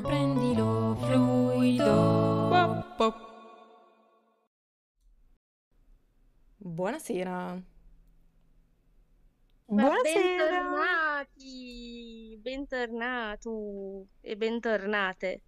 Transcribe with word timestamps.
Prendilo 0.00 0.96
fluido. 1.04 2.48
Buonasera. 6.56 7.62
Ma 9.66 9.82
Buonasera. 9.82 10.44
bentornati, 10.62 12.38
bentornato 12.40 14.06
e 14.22 14.34
bentornate. 14.38 15.40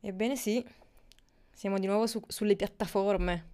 Ebbene 0.00 0.36
sì, 0.36 0.62
siamo 1.50 1.78
di 1.78 1.86
nuovo 1.86 2.06
su- 2.06 2.20
sulle 2.26 2.56
piattaforme. 2.56 3.48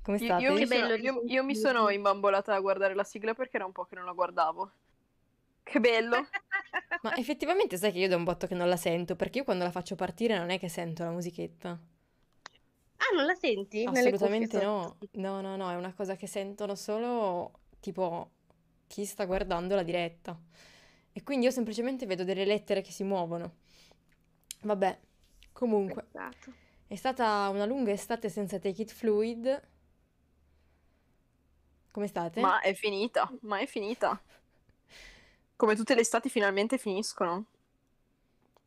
Come 0.00 0.16
Io, 0.16 0.24
state? 0.24 0.42
io 0.42 0.52
mi 0.54 0.60
Che 0.60 0.66
sono, 0.66 0.86
bello 0.86 0.94
io- 1.02 1.22
io 1.26 1.44
mi 1.44 1.54
sono 1.54 1.90
imbambolata 1.90 2.54
a 2.54 2.60
guardare 2.60 2.94
la 2.94 3.04
sigla 3.04 3.34
perché 3.34 3.56
era 3.56 3.66
un 3.66 3.72
po' 3.72 3.84
che 3.84 3.94
non 3.94 4.06
la 4.06 4.12
guardavo. 4.12 4.72
Che 5.68 5.80
bello. 5.80 6.16
Ma 7.02 7.14
effettivamente 7.16 7.76
sai 7.76 7.92
che 7.92 7.98
io 7.98 8.08
da 8.08 8.16
un 8.16 8.24
botto 8.24 8.46
che 8.46 8.54
non 8.54 8.68
la 8.68 8.76
sento, 8.76 9.16
perché 9.16 9.38
io 9.38 9.44
quando 9.44 9.64
la 9.64 9.70
faccio 9.70 9.94
partire 9.94 10.38
non 10.38 10.50
è 10.50 10.58
che 10.58 10.68
sento 10.68 11.04
la 11.04 11.10
musichetta. 11.10 11.68
Ah, 11.70 13.14
non 13.14 13.26
la 13.26 13.34
senti? 13.34 13.84
Assolutamente 13.84 14.62
no. 14.62 14.96
No, 15.12 15.40
no, 15.40 15.56
no, 15.56 15.70
è 15.70 15.76
una 15.76 15.92
cosa 15.92 16.16
che 16.16 16.26
sentono 16.26 16.74
solo 16.74 17.52
tipo 17.80 18.30
chi 18.86 19.04
sta 19.04 19.26
guardando 19.26 19.74
la 19.74 19.82
diretta. 19.82 20.38
E 21.12 21.22
quindi 21.22 21.44
io 21.46 21.52
semplicemente 21.52 22.06
vedo 22.06 22.24
delle 22.24 22.44
lettere 22.44 22.80
che 22.80 22.90
si 22.90 23.04
muovono. 23.04 23.56
Vabbè, 24.62 24.98
comunque, 25.52 26.04
Peccato. 26.04 26.52
è 26.86 26.96
stata 26.96 27.48
una 27.50 27.66
lunga 27.66 27.92
estate 27.92 28.28
senza 28.28 28.58
Take 28.58 28.82
It 28.82 28.90
Fluid. 28.90 29.68
Come 31.90 32.06
state? 32.06 32.40
Ma 32.40 32.60
è 32.60 32.74
finita, 32.74 33.30
ma 33.42 33.58
è 33.58 33.66
finita. 33.66 34.20
Come 35.58 35.74
tutte 35.74 35.96
le 35.96 36.02
estati 36.02 36.28
finalmente 36.28 36.78
finiscono. 36.78 37.46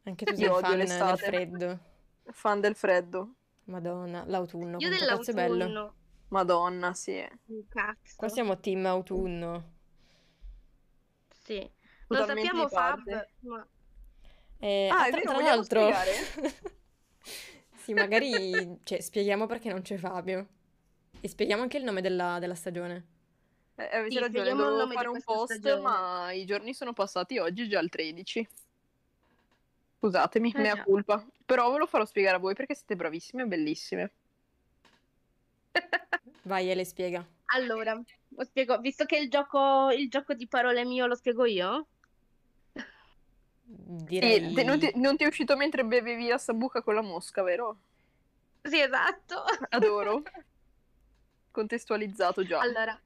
Anche 0.03 0.25
tu 0.25 0.33
Io 0.33 0.37
sei 0.37 0.47
odio 0.47 0.59
fan 0.61 0.69
del 0.71 0.77
l'estate. 0.79 1.23
freddo. 1.23 1.79
Fan 2.25 2.59
del 2.59 2.75
freddo. 2.75 3.33
Madonna, 3.65 4.25
l'autunno, 4.27 4.77
Io 4.79 4.87
è 4.89 4.89
bello. 4.89 5.55
dell'autunno. 5.55 5.93
Madonna, 6.27 6.93
sì. 6.93 7.25
Cazzo. 7.69 8.15
Qua 8.17 8.27
siamo 8.27 8.59
team 8.59 8.85
autunno. 8.87 9.71
Sì. 11.29 11.59
Lo 12.07 12.17
Totalmente 12.17 12.49
sappiamo. 12.49 12.67
Fab, 12.67 13.27
ma 13.39 13.67
Eh, 14.59 14.89
Ah, 14.91 15.07
è 15.07 15.11
tra, 15.11 15.19
vero, 15.21 15.31
tra 15.31 15.41
l'altro, 15.41 15.89
sì, 17.77 17.93
magari 17.93 18.79
cioè, 18.83 18.99
spieghiamo 18.99 19.45
perché 19.45 19.69
non 19.69 19.81
c'è 19.81 19.95
Fabio. 19.95 20.47
E 21.21 21.27
spieghiamo 21.29 21.61
anche 21.61 21.77
il 21.77 21.85
nome 21.85 22.01
della, 22.01 22.37
della 22.39 22.55
stagione. 22.55 23.05
Eh, 23.75 23.97
avete 23.97 24.13
Sì, 24.13 24.19
ragione, 24.19 24.53
dovevo 24.53 24.87
fare 24.87 25.07
un 25.07 25.21
post, 25.23 25.53
stagione. 25.53 25.81
ma 25.81 26.31
i 26.31 26.45
giorni 26.45 26.73
sono 26.73 26.93
passati, 26.93 27.37
oggi 27.37 27.67
già 27.67 27.79
il 27.79 27.89
13. 27.89 28.47
Scusatemi, 29.99 30.51
Eh 30.55 30.61
mea 30.61 30.75
già. 30.75 30.83
culpa. 30.83 31.25
Però 31.45 31.71
ve 31.71 31.77
lo 31.77 31.85
farò 31.85 32.05
spiegare 32.05 32.37
a 32.37 32.39
voi 32.39 32.53
perché 32.55 32.75
siete 32.75 32.95
bravissime 32.95 33.43
e 33.43 33.45
bellissime. 33.47 34.11
Vai, 36.43 36.69
Ele, 36.69 36.85
spiega. 36.85 37.25
allora, 37.53 37.93
lo 37.93 38.43
spiego, 38.43 38.79
visto 38.79 39.05
che 39.05 39.17
il 39.17 39.29
gioco, 39.29 39.89
il 39.91 40.09
gioco 40.09 40.33
di 40.33 40.47
parole 40.47 40.81
è 40.81 40.85
mio, 40.85 41.05
lo 41.05 41.15
spiego 41.15 41.45
io? 41.45 41.87
Sì, 43.63 44.03
Direi... 44.05 44.53
te- 44.53 44.63
non, 44.63 44.79
ti, 44.79 44.91
non 44.95 45.17
ti 45.17 45.23
è 45.23 45.27
uscito 45.27 45.55
mentre 45.55 45.85
bevevi 45.85 46.27
la 46.27 46.37
sambuca 46.37 46.81
con 46.81 46.95
la 46.95 47.01
mosca, 47.01 47.41
vero? 47.43 47.77
Sì, 48.63 48.79
esatto. 48.79 49.43
Adoro. 49.69 50.21
Contestualizzato 51.51 52.45
già. 52.45 52.59
Allora, 52.59 52.99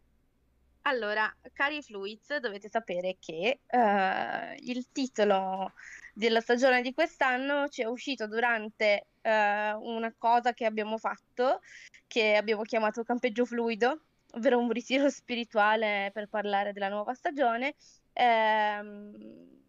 allora, 0.88 1.34
cari 1.54 1.82
Fluids, 1.82 2.38
dovete 2.38 2.70
sapere 2.70 3.18
che 3.20 3.60
eh, 3.66 4.56
il 4.60 4.92
titolo 4.92 5.74
della 6.14 6.42
stagione 6.42 6.82
di 6.82 6.94
quest'anno 6.94 7.68
ci 7.70 7.82
è 7.82 7.86
uscito 7.86 8.28
durante 8.28 9.08
eh, 9.22 9.74
una 9.74 10.14
cosa 10.18 10.54
che 10.54 10.66
abbiamo 10.66 10.98
fatto, 10.98 11.62
che 12.08 12.36
abbiamo 12.36 12.62
chiamato 12.62 13.04
campeggio 13.04 13.46
fluido, 13.46 14.00
ovvero 14.34 14.60
un 14.60 14.70
ritiro 14.72 15.10
spirituale 15.10 16.12
per 16.14 16.30
parlare 16.30 16.72
della 16.72 16.90
nuova 16.90 17.14
stagione, 17.16 17.76
ehm, 18.14 19.14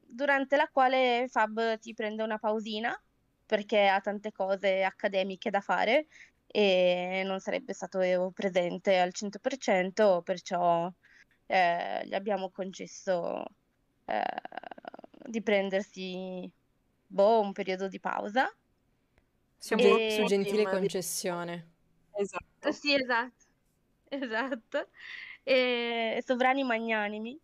durante 0.06 0.56
la 0.56 0.68
quale 0.70 1.26
Fab 1.28 1.78
ti 1.78 1.94
prende 1.94 2.22
una 2.22 2.38
pausina 2.38 2.98
perché 3.46 3.86
ha 3.86 4.00
tante 4.00 4.32
cose 4.32 4.82
accademiche 4.82 5.50
da 5.50 5.60
fare 5.60 6.06
e 6.46 7.22
non 7.24 7.40
sarebbe 7.40 7.72
stato 7.72 8.00
presente 8.34 8.98
al 8.98 9.12
100%, 9.12 10.22
perciò 10.22 10.90
eh, 11.46 12.02
gli 12.06 12.14
abbiamo 12.14 12.50
concesso 12.50 13.44
eh, 14.04 14.22
di 15.26 15.42
prendersi 15.42 16.50
boh, 17.06 17.40
un 17.40 17.52
periodo 17.52 17.88
di 17.88 18.00
pausa. 18.00 18.52
Siamo 19.58 19.82
Su, 19.82 19.88
E- 19.88 20.10
su 20.10 20.24
gentile 20.24 20.64
di- 20.64 20.70
concessione. 20.70 21.70
Esatto. 22.12 22.72
Sì, 22.72 22.94
esatto, 22.94 23.44
esatto. 24.08 24.88
E 25.42 26.22
sovrani 26.24 26.62
magnanimi. 26.64 27.38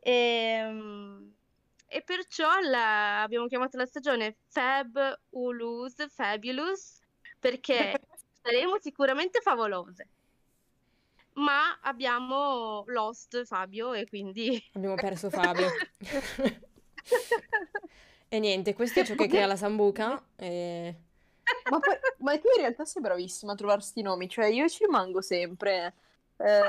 E, 0.00 0.62
mm, 0.64 1.28
e 1.88 2.02
perciò 2.02 2.58
la- 2.60 3.22
abbiamo 3.22 3.46
chiamato 3.46 3.76
la 3.76 3.86
stagione 3.86 4.36
Fab 4.48 5.20
Ulus 5.30 5.94
Fabulous 6.10 7.00
perché 7.38 8.00
saremo 8.42 8.78
sicuramente 8.80 9.40
favolose. 9.40 10.08
Ma 11.36 11.78
abbiamo 11.82 12.84
lost 12.86 13.44
Fabio 13.44 13.92
e 13.92 14.06
quindi 14.06 14.62
Abbiamo 14.74 14.94
perso 14.94 15.30
Fabio. 15.30 15.68
E 18.28 18.40
niente, 18.40 18.74
questo 18.74 19.00
è 19.00 19.04
ciò 19.04 19.14
che 19.14 19.28
crea 19.28 19.46
la 19.46 19.54
sambuca. 19.54 20.20
E... 20.34 20.94
Ma, 21.70 21.78
poi, 21.78 21.94
ma 22.18 22.36
tu 22.38 22.48
in 22.56 22.60
realtà 22.60 22.84
sei 22.84 23.00
bravissima 23.00 23.52
a 23.52 23.54
trovare 23.54 23.80
sti 23.80 24.02
nomi, 24.02 24.28
cioè 24.28 24.46
io 24.46 24.68
ci 24.68 24.84
rimango 24.84 25.20
sempre. 25.20 25.94
Eh, 26.36 26.60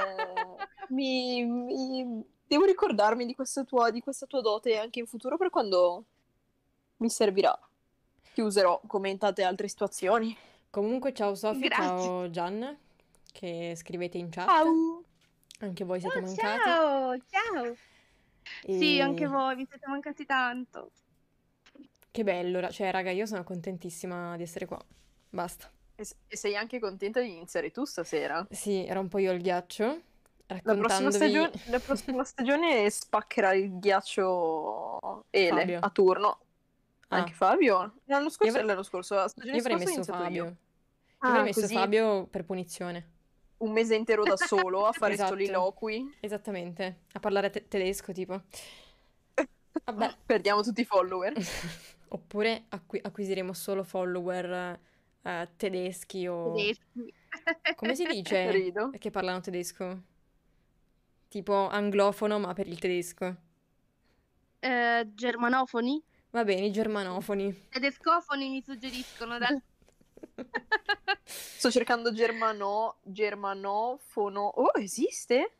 mi, 0.89 1.43
mi- 1.43 2.23
devo 2.45 2.65
ricordarmi 2.65 3.25
di 3.25 3.33
questa 3.33 3.63
tua, 3.63 3.89
di 3.89 4.01
questa 4.01 4.27
tua 4.27 4.41
dote 4.41 4.77
anche 4.77 4.99
in 4.99 5.07
futuro 5.07 5.37
per 5.37 5.49
quando 5.49 6.03
mi 6.97 7.09
servirà. 7.09 7.57
Ti 8.33 8.41
userò 8.41 8.79
come 8.85 9.09
in 9.09 9.17
tante 9.17 9.43
altre 9.43 9.67
situazioni. 9.67 10.37
Comunque, 10.69 11.11
ciao 11.11 11.33
Sofia, 11.33 11.69
ciao 11.69 12.29
Gian, 12.29 12.77
che 13.37 13.73
scrivete 13.75 14.17
in 14.17 14.29
chat. 14.29 14.47
Ciao! 14.47 15.03
Anche 15.59 15.83
voi 15.83 15.99
siete 15.99 16.17
Oh, 16.17 16.21
mancati. 16.21 16.59
ciao, 16.63 17.17
ciao. 17.29 17.75
Sì, 18.63 18.97
E- 18.97 19.01
anche 19.01 19.27
voi 19.27 19.55
mi 19.55 19.67
siete 19.69 19.85
mancati 19.87 20.25
tanto. 20.25 20.91
Che 22.09 22.23
bello, 22.23 22.67
cioè, 22.71 22.89
raga, 22.91 23.11
io 23.11 23.27
sono 23.27 23.43
contentissima 23.43 24.35
di 24.37 24.43
essere 24.43 24.65
qua. 24.65 24.79
Basta. 25.29 25.69
E, 25.95 26.05
sei 26.35 26.55
anche 26.55 26.79
contenta 26.79 27.21
di 27.21 27.31
iniziare 27.31 27.69
tu 27.69 27.85
stasera? 27.85 28.45
Sì, 28.49 28.83
era 28.85 28.99
un 28.99 29.07
po' 29.07 29.19
io 29.19 29.31
il 29.33 29.41
ghiaccio, 29.41 29.83
La 29.85 29.93
prossima, 30.61 30.73
raccontandovi... 30.73 31.13
stagione, 31.15 31.51
la 31.65 31.79
prossima 31.79 32.23
stagione 32.23 32.89
spaccherà 32.89 33.53
il 33.53 33.77
ghiaccio 33.79 35.25
Ele 35.29 35.59
Fabio. 35.59 35.79
a 35.81 35.89
turno. 35.91 36.39
Ah. 37.09 37.17
Anche 37.17 37.33
Fabio? 37.33 37.99
L'anno 38.05 38.29
scorso, 38.29 38.51
avrei- 38.51 38.65
l'anno 38.67 38.83
scorso, 38.83 39.13
la 39.15 39.27
stagione 39.27 39.55
Io 39.55 39.61
avrei 39.61 39.77
scorsa 39.79 39.97
messo 39.99 40.13
Fabio. 40.13 40.43
io. 40.43 40.43
Io 40.49 40.57
avrei 41.19 41.39
Ah, 41.39 41.43
messo 41.43 41.61
così 41.61 41.73
Fabio 41.73 42.25
per 42.27 42.45
punizione. 42.45 43.11
Un 43.57 43.71
mese 43.71 43.95
intero 43.95 44.23
da 44.23 44.37
solo 44.37 44.85
a 44.85 44.91
fare 44.91 45.13
Esatto. 45.13 45.29
soliloqui. 45.29 46.17
Esattamente, 46.19 47.01
a 47.13 47.19
parlare 47.19 47.49
te- 47.49 47.67
tedesco, 47.67 48.11
tipo. 48.13 48.41
Vabbè. 49.85 50.15
Perdiamo 50.25 50.61
tutti 50.61 50.81
i 50.81 50.85
follower. 50.85 51.33
Oppure 52.09 52.65
acqui- 52.69 53.01
acquisiremo 53.01 53.53
solo 53.53 53.83
follower 53.83 54.79
eh, 55.21 55.49
tedeschi 55.57 56.25
o... 56.27 56.53
Tedeschi. 56.53 57.13
Come 57.75 57.95
si 57.95 58.05
dice? 58.05 58.51
Rido. 58.51 58.91
Che 58.97 59.09
parlano 59.11 59.41
tedesco? 59.41 60.01
Tipo 61.27 61.67
anglofono, 61.67 62.39
ma 62.39 62.53
per 62.53 62.67
il 62.67 62.79
tedesco. 62.79 63.35
Eh, 64.59 65.07
germanofoni? 65.13 66.01
Va 66.31 66.43
bene, 66.43 66.65
i 66.67 66.71
germanofoni. 66.71 67.67
Tedescofoni 67.69 68.49
mi 68.49 68.61
suggeriscono 68.61 69.37
dal... 69.37 69.61
Sto 71.23 71.71
cercando 71.71 72.13
germano, 72.13 72.97
germanofono. 73.03 74.41
Oh, 74.41 74.71
esiste? 74.75 75.51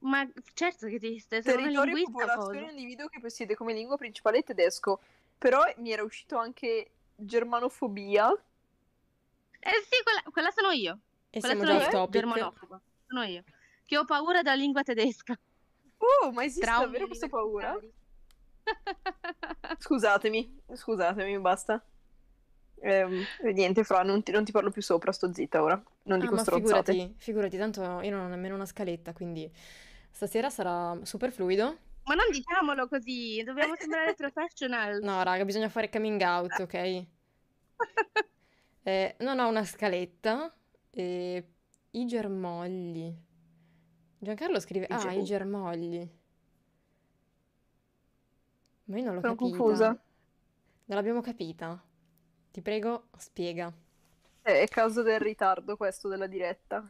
Ma 0.00 0.28
certo 0.52 0.86
che 0.86 0.96
esiste, 0.96 1.42
sono 1.42 1.56
Territorio 1.56 1.96
e 1.96 2.02
popolazione 2.04 2.60
cosa. 2.60 2.70
individuo 2.70 3.06
che 3.08 3.20
possiede 3.20 3.54
come 3.54 3.72
lingua 3.72 3.96
principale 3.96 4.38
il 4.38 4.44
tedesco. 4.44 5.00
Però 5.38 5.62
mi 5.78 5.92
era 5.92 6.02
uscito 6.02 6.36
anche 6.36 6.90
germanofobia. 7.16 8.30
Eh 9.60 9.84
sì, 9.88 10.02
quella, 10.02 10.22
quella 10.30 10.50
sono 10.50 10.70
io. 10.72 10.98
E 11.30 11.40
Quella 11.40 11.54
siamo 11.54 11.66
sono 11.66 11.78
già 11.78 11.84
io, 11.84 11.90
topic. 11.90 12.12
germanofoba. 12.20 12.80
Sono 13.06 13.22
io. 13.24 13.44
Che 13.86 13.98
ho 13.98 14.04
paura 14.04 14.42
della 14.42 14.54
lingua 14.56 14.82
tedesca. 14.82 15.38
Oh, 15.98 16.32
ma 16.32 16.44
esiste 16.44 16.66
Traumi 16.66 16.84
davvero 16.84 17.06
questa 17.06 17.28
paura? 17.28 17.78
Scusatemi, 19.78 20.60
scusatemi, 20.74 21.38
basta. 21.40 21.82
Ehm, 22.80 23.26
niente, 23.52 23.84
Fra, 23.84 24.02
non 24.02 24.22
ti, 24.22 24.30
non 24.32 24.44
ti 24.44 24.52
parlo 24.52 24.70
più 24.70 24.82
sopra, 24.82 25.12
sto 25.12 25.32
zitta 25.32 25.62
ora. 25.62 25.82
Non 26.04 26.18
Ah, 26.18 26.20
dico 26.20 26.34
ma 26.34 26.42
stronzate. 26.42 26.92
figurati, 26.92 27.14
figurati, 27.18 27.56
tanto 27.56 27.82
io 28.00 28.10
non 28.10 28.20
ho 28.24 28.28
nemmeno 28.28 28.54
una 28.54 28.66
scaletta, 28.66 29.12
quindi 29.12 29.50
stasera 30.10 30.50
sarà 30.50 30.98
super 31.02 31.32
fluido. 31.32 31.78
Ma 32.06 32.14
non 32.14 32.30
diciamolo 32.30 32.88
così, 32.88 33.42
dobbiamo 33.44 33.76
sembrare 33.76 34.14
professional. 34.14 35.02
No, 35.02 35.22
raga, 35.22 35.44
bisogna 35.44 35.68
fare 35.68 35.88
coming 35.90 36.20
out, 36.22 36.58
ok? 36.60 37.06
Eh, 38.82 39.16
non 39.20 39.38
ho 39.38 39.48
una 39.48 39.64
scaletta. 39.64 40.54
E... 40.90 41.48
I 41.92 42.06
germogli. 42.06 43.14
Giancarlo 44.18 44.58
scrive... 44.60 44.86
I 44.86 44.88
Ah, 44.88 44.98
ge- 44.98 45.14
i 45.14 45.24
germogli. 45.24 46.10
Ma 48.86 48.98
io 48.98 49.04
non 49.04 49.14
l'ho 49.14 49.20
Sono 49.20 49.34
capita. 49.34 49.48
confusa. 49.48 49.88
Non 50.86 50.96
l'abbiamo 50.96 51.20
capita. 51.20 51.82
Ti 52.54 52.62
prego, 52.62 53.08
spiega. 53.18 53.70
Eh, 54.42 54.62
È 54.62 54.68
causa 54.68 55.02
del 55.02 55.20
ritardo 55.20 55.76
questo 55.76 56.08
della 56.08 56.26
diretta. 56.26 56.88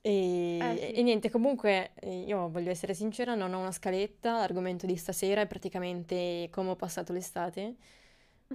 E, 0.00 0.12
Eh, 0.58 0.76
sì. 0.78 0.94
e 0.94 1.02
niente, 1.02 1.30
comunque 1.30 1.92
eh, 1.96 2.20
io 2.26 2.48
voglio 2.50 2.70
essere 2.70 2.92
sincera, 2.94 3.34
non 3.34 3.54
ho 3.54 3.60
una 3.60 3.72
scaletta, 3.72 4.38
l'argomento 4.38 4.84
di 4.86 4.96
stasera 4.96 5.40
è 5.40 5.46
praticamente 5.46 6.48
come 6.50 6.70
ho 6.70 6.76
passato 6.76 7.12
l'estate, 7.14 7.76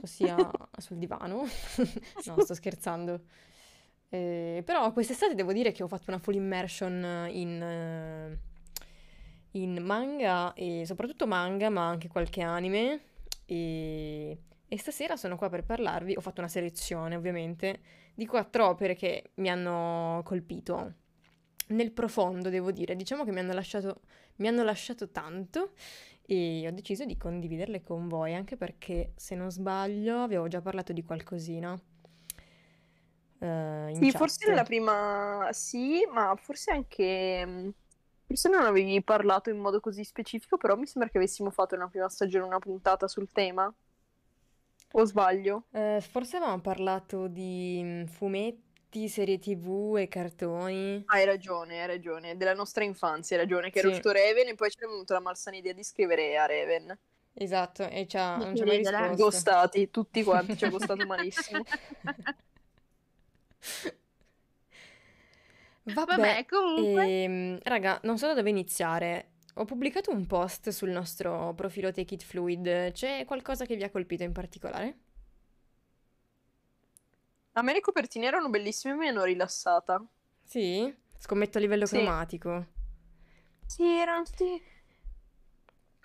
ossia 0.02 0.56
sul 0.78 0.98
divano. 0.98 1.46
No, 2.26 2.40
sto 2.40 2.54
scherzando. 2.54 3.22
Eh, 4.10 4.62
però 4.66 4.92
quest'estate 4.94 5.34
devo 5.36 5.54
dire 5.54 5.72
che 5.72 5.84
ho 5.84 5.88
fatto 5.88 6.06
una 6.10 6.20
full 6.20 6.36
immersion 6.36 7.28
in, 7.32 7.62
eh, 7.62 8.38
in 9.52 9.78
manga 9.84 10.54
e 10.54 10.84
soprattutto 10.86 11.26
manga, 11.28 11.70
ma 11.70 11.88
anche 11.88 12.08
qualche 12.08 12.42
anime. 12.42 13.02
E, 13.46 14.38
e 14.70 14.78
stasera 14.78 15.18
sono 15.18 15.36
qua 15.36 15.50
per 15.50 15.66
parlarvi, 15.66 16.16
ho 16.16 16.22
fatto 16.22 16.40
una 16.40 16.50
selezione 16.50 17.16
ovviamente, 17.16 17.80
di 18.14 18.26
quattro 18.26 18.68
opere 18.68 18.96
che 18.96 19.32
mi 19.36 19.50
hanno 19.50 20.22
colpito 20.24 20.94
nel 21.70 21.92
profondo, 21.92 22.50
devo 22.50 22.72
dire. 22.72 22.96
Diciamo 22.96 23.24
che 23.26 23.32
mi 23.32 23.40
hanno 23.40 23.54
lasciato, 23.54 24.02
mi 24.38 24.48
hanno 24.48 24.64
lasciato 24.64 25.10
tanto 25.10 25.74
e 26.26 26.66
ho 26.68 26.72
deciso 26.72 27.06
di 27.06 27.18
condividerle 27.18 27.82
con 27.82 28.08
voi, 28.08 28.36
anche 28.36 28.56
perché, 28.56 29.14
se 29.16 29.36
non 29.36 29.52
sbaglio, 29.52 30.22
avevo 30.22 30.48
già 30.48 30.62
parlato 30.62 30.94
di 30.94 31.04
qualcosina 31.04 31.78
in 33.42 33.92
Sì, 33.94 34.12
forse 34.12 34.48
nella 34.48 34.64
prima 34.64 35.50
sì, 35.52 36.06
ma 36.12 36.36
forse 36.36 36.72
anche... 36.72 37.46
mh, 37.46 37.74
Forse 38.30 38.48
non 38.50 38.62
avevi 38.64 39.02
parlato 39.04 39.50
in 39.50 39.58
modo 39.58 39.80
così 39.80 40.04
specifico, 40.04 40.58
però 40.58 40.76
mi 40.76 40.86
sembra 40.86 41.10
che 41.10 41.18
avessimo 41.18 41.50
fatto 41.50 41.76
nella 41.76 41.88
prima 41.88 42.08
stagione 42.10 42.46
una 42.46 42.60
puntata 42.60 43.08
sul 43.08 43.32
tema. 43.32 43.74
O 44.94 45.04
sbaglio? 45.06 45.64
Eh, 45.72 46.00
forse 46.02 46.38
avevamo 46.38 46.62
parlato 46.62 47.28
di 47.28 47.80
mm, 47.84 48.04
fumetti, 48.06 49.08
serie 49.10 49.40
TV 49.40 49.96
e 49.98 50.08
cartoni. 50.08 51.10
Ah, 51.12 51.16
hai 51.18 51.26
ragione, 51.26 51.82
hai 51.82 51.88
ragione. 51.88 52.38
Della 52.38 52.54
nostra 52.54 52.84
infanzia, 52.86 53.36
hai 53.36 53.42
ragione, 53.44 53.70
che 53.70 53.80
era 53.80 53.88
Sì. 53.88 53.90
uscito 53.90 54.12
Raven 54.12 54.48
e 54.50 54.56
poi 54.56 54.70
ci 54.70 54.78
è 54.80 54.86
venuta 54.88 55.14
la 55.16 55.20
malsana 55.20 55.58
idea 55.58 55.74
di 55.74 55.84
scrivere 55.84 56.38
a 56.38 56.46
Raven. 56.46 56.98
Esatto, 57.34 57.88
e 57.90 58.06
ci 58.08 58.18
ha- 58.18 58.38
Mi 58.38 58.46
non 58.46 58.56
ci 58.56 58.62
ha 58.64 58.66
mai 58.68 58.78
ridere. 58.78 59.14
risposto. 59.14 59.16
Gostati, 59.16 59.92
tutti 59.92 60.24
quanti, 60.24 60.58
ci 60.58 60.66
è 60.66 60.70
costato 60.70 61.06
malissimo. 61.06 61.66
Vabbè, 65.84 66.16
Vabbè, 66.16 66.46
comunque, 66.46 67.16
ehm, 67.24 67.60
raga, 67.64 68.00
non 68.04 68.18
so 68.18 68.28
da 68.28 68.34
dove 68.36 68.50
iniziare. 68.50 69.32
Ho 69.60 69.66
pubblicato 69.66 70.10
un 70.12 70.26
post 70.26 70.70
sul 70.70 70.90
nostro 70.90 71.54
profilo 71.54 71.92
Take 71.92 72.14
It 72.14 72.24
Fluid. 72.24 72.94
C'è 72.94 73.26
qualcosa 73.26 73.66
che 73.66 73.76
vi 73.76 73.84
ha 73.84 73.90
colpito 73.90 74.24
in 74.24 74.32
particolare? 74.32 74.98
A 77.54 77.62
me 77.62 77.74
le 77.74 77.82
copertine 77.82 78.26
erano 78.26 78.50
bellissime 78.50 78.94
e 78.94 78.98
mi 78.98 79.08
hanno 79.10 79.26
rilassata. 79.26 80.02
Sì? 80.46 80.96
Scommetto 81.18 81.58
a 81.58 81.62
livello 81.62 81.86
Sì. 81.86 81.96
cromatico. 81.98 82.68
Sì, 83.66 83.84
erano 83.84 84.24
tutti 84.24 84.62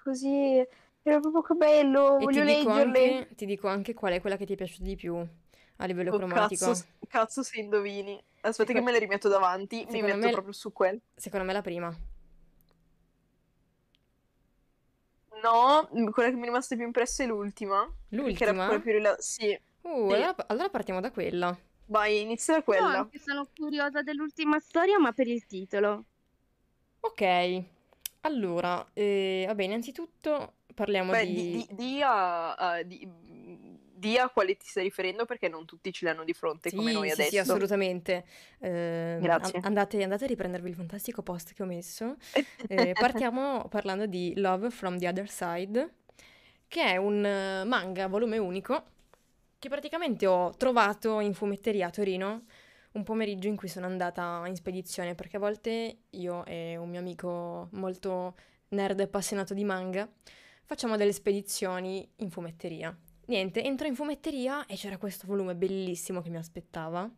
così. 0.03 0.67
Era 1.07 1.21
proprio 1.21 1.43
che 1.43 1.55
bello, 1.55 2.17
E 2.17 2.19
ti 2.19 2.25
voglio 2.25 2.45
dico 2.45 2.69
leggerle. 2.75 3.17
anche, 3.19 3.35
ti 3.37 3.47
dico 3.47 3.69
anche 3.69 3.95
qual 3.95 4.15
è 4.15 4.21
quella 4.21 4.37
che 4.37 4.47
ti 4.47 4.55
è 4.55 4.57
piaciuta 4.57 4.83
di 4.83 4.97
più 4.97 5.15
a 5.77 5.85
livello 5.85 6.13
Oh, 6.13 6.17
cromatico. 6.17 6.65
cazzo, 6.67 6.87
cazzo 7.07 7.43
se 7.45 7.61
indovini. 7.61 8.21
Aspetta 8.41 8.73
che 8.73 8.79
Seco- 8.79 8.83
me 8.85 8.91
le 8.91 8.99
rimetto 8.99 9.29
davanti, 9.29 9.77
mi 9.77 9.83
secondo 9.93 10.07
metto 10.07 10.19
me- 10.27 10.31
proprio 10.33 10.53
su 10.53 10.73
quel. 10.73 11.01
Secondo 11.15 11.47
me 11.47 11.53
la 11.53 11.63
prima. 11.63 11.97
No, 15.45 15.89
quella 16.13 16.31
che 16.31 16.37
mi 16.37 16.43
è 16.43 16.45
rimasta 16.47 16.75
più 16.77 16.85
impressa 16.87 17.23
è 17.23 17.27
l'ultima. 17.27 17.87
Era 18.37 18.53
L'ultima? 18.53 18.65
quella 18.65 18.81
più 18.81 18.93
rilassata. 18.93 19.23
Sì, 19.23 19.61
Uh, 19.83 20.09
Sì. 20.09 20.15
allora, 20.15 20.35
allora 20.49 20.69
partiamo 20.71 21.01
da 21.01 21.11
quella. 21.13 21.57
vai, 21.87 22.21
inizia 22.21 22.55
da 22.57 22.63
quella. 22.63 22.99
anche 22.99 23.19
sono 23.19 23.47
curiosa 23.55 24.03
dell'ultima 24.03 24.59
storia, 24.61 24.99
ma 24.99 25.13
per 25.13 25.29
il 25.29 25.47
titolo. 25.47 26.05
Ok, 27.01 27.65
allora, 28.23 28.85
eh, 28.95 29.45
vabbè, 29.47 29.63
innanzitutto 29.65 30.55
parliamo 30.75 31.11
Beh, 31.11 31.27
di... 31.27 31.35
di, 31.35 31.49
di- 31.51 31.69
di 31.71 32.03
a, 32.03 32.55
a- 32.55 32.83
di- 32.83 33.07
di 33.97 34.19
a 34.19 34.29
quale 34.29 34.57
ti 34.57 34.67
stai 34.67 34.83
riferendo 34.85 35.25
perché 35.25 35.49
non 35.49 35.65
tutti 35.65 35.93
ce 35.93 36.05
l'hanno 36.07 36.25
di 36.25 36.33
fronte 36.33 36.71
come 36.73 36.91
Sì, 36.91 36.97
noi 36.97 37.09
sì, 37.11 37.15
sì, 37.15 37.21
adesso. 37.23 37.53
assolutamente. 37.53 38.25
Eh, 38.59 39.19
Grazie. 39.21 39.59
an- 39.59 39.65
andate, 39.67 40.03
andate 40.03 40.25
a 40.25 40.27
riprendervi 40.27 40.69
il 40.69 40.75
fantastico 40.75 41.23
post 41.23 41.53
che 41.55 41.63
ho 41.63 41.67
messo. 41.67 42.17
Eh, 42.67 42.93
partiamo 42.99 43.69
parlando 43.69 44.07
di 44.07 44.33
Love 44.37 44.71
from 44.71 44.99
the 44.99 45.07
Other 45.07 45.29
Side, 45.29 45.95
che 46.67 46.83
è 46.83 46.97
un 46.97 47.25
eh, 47.25 47.65
manga 47.65 48.09
volume 48.09 48.39
unico 48.39 48.85
che 49.59 49.69
praticamente 49.69 50.27
ho 50.27 50.55
trovato 50.57 51.21
in 51.21 51.35
fumetteria 51.35 51.87
a 51.87 51.91
Torino 51.91 52.45
un 52.93 53.03
pomeriggio 53.03 53.49
in 53.49 53.57
cui 53.57 53.69
sono 53.69 53.87
andata 53.87 54.43
in 54.47 54.55
spedizione, 54.57 55.15
perché 55.15 55.37
a 55.37 55.41
volte 55.41 55.99
io 56.11 56.45
e 56.45 56.77
un 56.77 56.89
mio 56.89 57.01
amico 57.01 57.69
molto 57.73 58.35
nerd 58.69 59.01
e 59.01 59.05
appassionato 59.05 59.53
di 59.55 59.65
manga 59.65 60.09
facciamo 60.65 60.97
delle 60.97 61.13
spedizioni 61.13 62.09
in 62.17 62.31
fumetteria. 62.31 62.97
Niente, 63.27 63.63
entro 63.65 63.87
in 63.87 63.95
fumetteria 63.95 64.67
e 64.67 64.75
c'era 64.77 64.99
questo 64.99 65.27
volume 65.27 65.55
bellissimo 65.55 66.21
che 66.21 66.29
mi 66.31 66.37
aspettava 66.37 67.11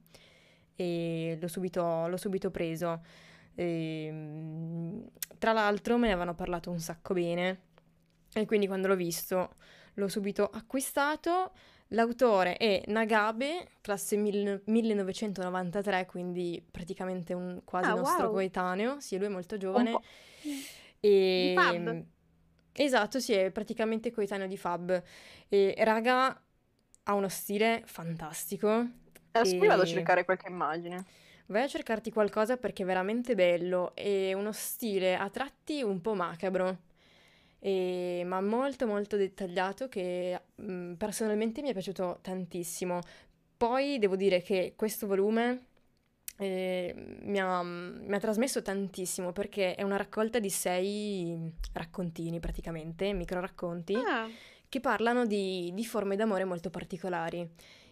e 0.77 1.37
l'ho 1.41 1.49
subito, 1.49 2.07
l'ho 2.07 2.17
subito 2.17 2.51
preso. 2.51 3.03
Ehm, 3.55 5.09
tra 5.39 5.53
l'altro 5.53 5.97
me 5.97 6.07
ne 6.07 6.13
avevano 6.13 6.35
parlato 6.35 6.71
un 6.71 6.79
sacco 6.79 7.15
bene 7.15 7.61
e 8.35 8.45
quindi 8.47 8.67
quando 8.67 8.87
l'ho 8.89 8.97
visto 8.97 9.55
l'ho 9.95 10.09
subito 10.09 10.45
acquistato. 10.45 11.53
L'autore 11.91 12.57
è 12.57 12.83
Nagabe, 12.89 13.69
classe 13.81 14.17
mil- 14.17 14.61
1993, 14.67 16.07
quindi 16.07 16.61
praticamente 16.69 17.33
un 17.33 17.61
quasi 17.65 17.89
Ah, 17.91 17.95
nostro 17.95 18.25
wow. 18.25 18.33
coetaneo. 18.33 18.99
Sì, 19.01 19.17
lui 19.17 19.27
è 19.27 19.31
molto 19.31 19.55
Un 19.55 19.61
giovane. 19.61 19.91
po'. 19.93 20.03
E... 20.99 21.55
Fab? 21.57 22.05
Esatto, 22.79 23.21
sì, 23.21 23.33
è 23.33 23.51
praticamente 23.51 24.11
coetaneo 24.13 24.47
di 24.47 24.57
Fab. 24.59 25.03
E 25.49 25.75
raga, 25.79 26.29
ha 27.05 27.15
uno 27.15 27.29
stile 27.29 27.83
fantastico. 27.87 28.69
Adesso 29.33 29.57
mi 29.61 29.67
vado 29.67 29.83
a 29.83 29.85
E- 29.85 29.87
cercare 29.87 30.25
qualche 30.25 30.49
immagine. 30.49 31.05
Vai 31.49 31.63
a 31.63 31.69
cercarti 31.69 32.11
qualcosa 32.11 32.57
perché 32.57 32.83
è 32.83 32.87
veramente 32.87 33.35
bello 33.37 33.95
e 33.95 34.35
uno 34.35 34.51
stile 34.53 35.17
a 35.17 35.31
tratti 35.31 35.81
un 35.83 36.01
po' 36.01 36.15
macabro, 36.15 36.79
e- 37.61 38.23
ma 38.27 38.41
molto 38.41 38.87
molto 38.87 39.17
dettagliato 39.17 39.89
che 39.89 40.41
mm, 40.61 40.95
personalmente 40.95 41.63
mi 41.63 41.69
è 41.71 41.73
piaciuto 41.73 42.19
tantissimo. 42.23 43.01
Poi 43.57 43.99
devo 43.99 44.17
dire 44.17 44.43
che 44.43 44.75
questo 44.77 45.07
volume 45.07 45.67
eh, 46.39 46.95
mi 47.23 47.41
ha, 47.41 47.63
mi 47.63 48.15
ha 48.15 48.19
trasmesso 48.19 48.63
tantissimo 48.63 49.33
perché 49.33 49.75
è 49.75 49.83
una 49.83 49.97
raccolta 49.97 50.39
di 50.39 50.51
sei 50.51 51.53
raccontini 51.73 52.41
praticamente, 52.41 53.13
micro 53.13 53.41
racconti 53.41 53.95
Ah, 53.95 54.29
che 54.69 54.81
parlano 54.81 55.27
di, 55.27 55.71
di 55.75 55.85
forme 55.85 56.17
d'amore 56.17 56.45
molto 56.45 56.71
particolari. 56.71 57.49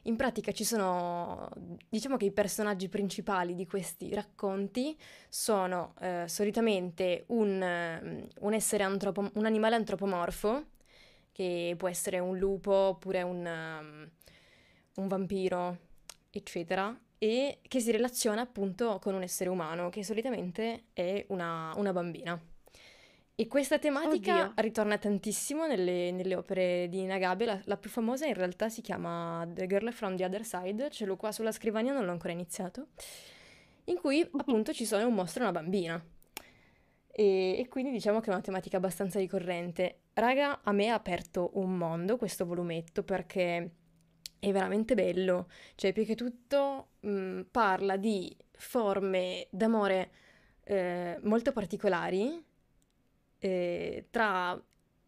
In 0.07 0.17
pratica 0.17 0.53
ci 0.53 0.65
sono, 0.65 1.49
diciamo 1.89 2.19
che 2.19 2.27
i 2.27 2.33
personaggi 2.33 2.91
principali 2.91 3.55
di 3.55 3.67
questi 3.67 4.13
racconti 4.13 4.95
sono 5.31 5.95
eh, 6.01 6.25
solitamente 6.27 7.25
un, 7.29 8.27
un 8.41 8.53
essere 8.53 8.83
antropo- 8.83 9.31
un 9.33 9.47
animale 9.47 9.77
antropomorfo, 9.77 10.67
che 11.33 11.75
può 11.79 11.89
essere 11.89 12.19
un 12.19 12.37
lupo 12.37 12.73
oppure 12.73 13.23
un, 13.23 13.47
um, 13.47 14.11
un 14.97 15.09
vampiro, 15.09 15.79
eccetera, 16.31 16.95
e 17.25 17.61
che 17.67 17.81
si 17.81 17.91
relaziona 17.91 18.43
appunto 18.43 18.99
con 19.01 19.15
un 19.15 19.23
essere 19.23 19.49
umano, 19.49 19.89
che 19.89 20.05
solitamente 20.05 20.89
è 20.93 21.25
una, 21.29 21.73
una 21.77 21.91
bambina. 21.91 22.39
E 23.35 23.47
questa 23.47 23.79
tematica 23.79 24.43
Oddio. 24.43 24.53
ritorna 24.57 24.99
tantissimo 24.99 25.67
nelle, 25.67 26.11
nelle 26.11 26.35
opere 26.35 26.87
di 26.91 27.03
Nagabe. 27.07 27.47
La, 27.47 27.59
la 27.65 27.79
più 27.79 27.89
famosa 27.89 28.27
in 28.27 28.35
realtà 28.35 28.69
si 28.69 28.83
chiama 28.83 29.49
The 29.51 29.67
Girl 29.67 29.91
from 29.91 30.17
the 30.17 30.25
Other 30.27 30.45
Side, 30.45 30.91
ce 30.91 31.07
l'ho 31.07 31.17
qua 31.17 31.33
sulla 31.33 31.51
scrivania, 31.51 31.95
non 31.95 32.05
l'ho 32.05 32.13
ancora 32.13 32.35
iniziato, 32.35 32.89
in 33.85 33.97
cui 33.99 34.21
appunto 34.37 34.75
ci 34.75 34.85
sono 34.85 35.07
un 35.07 35.15
mostro 35.15 35.45
e 35.45 35.49
una 35.49 35.59
bambina. 35.59 36.05
E, 37.11 37.59
e 37.59 37.69
quindi 37.71 37.91
diciamo 37.91 38.21
che 38.21 38.27
è 38.27 38.35
una 38.35 38.43
tematica 38.43 38.77
abbastanza 38.77 39.19
ricorrente. 39.19 40.01
Raga, 40.13 40.61
a 40.63 40.73
me 40.73 40.91
ha 40.91 40.95
aperto 40.95 41.53
un 41.55 41.75
mondo 41.75 42.19
questo 42.19 42.45
volumetto 42.45 43.03
perché 43.03 43.71
è 44.45 44.53
veramente 44.53 44.95
bello. 44.95 45.49
Cioè, 45.75 45.93
più 45.93 46.05
che 46.05 46.15
tutto 46.15 46.89
mh, 47.01 47.43
parla 47.51 47.97
di 47.97 48.37
forme 48.53 49.47
d'amore 49.51 50.11
eh, 50.65 51.19
molto 51.23 51.53
particolari 51.53 52.45
eh, 53.39 54.07
tra, 54.11 54.63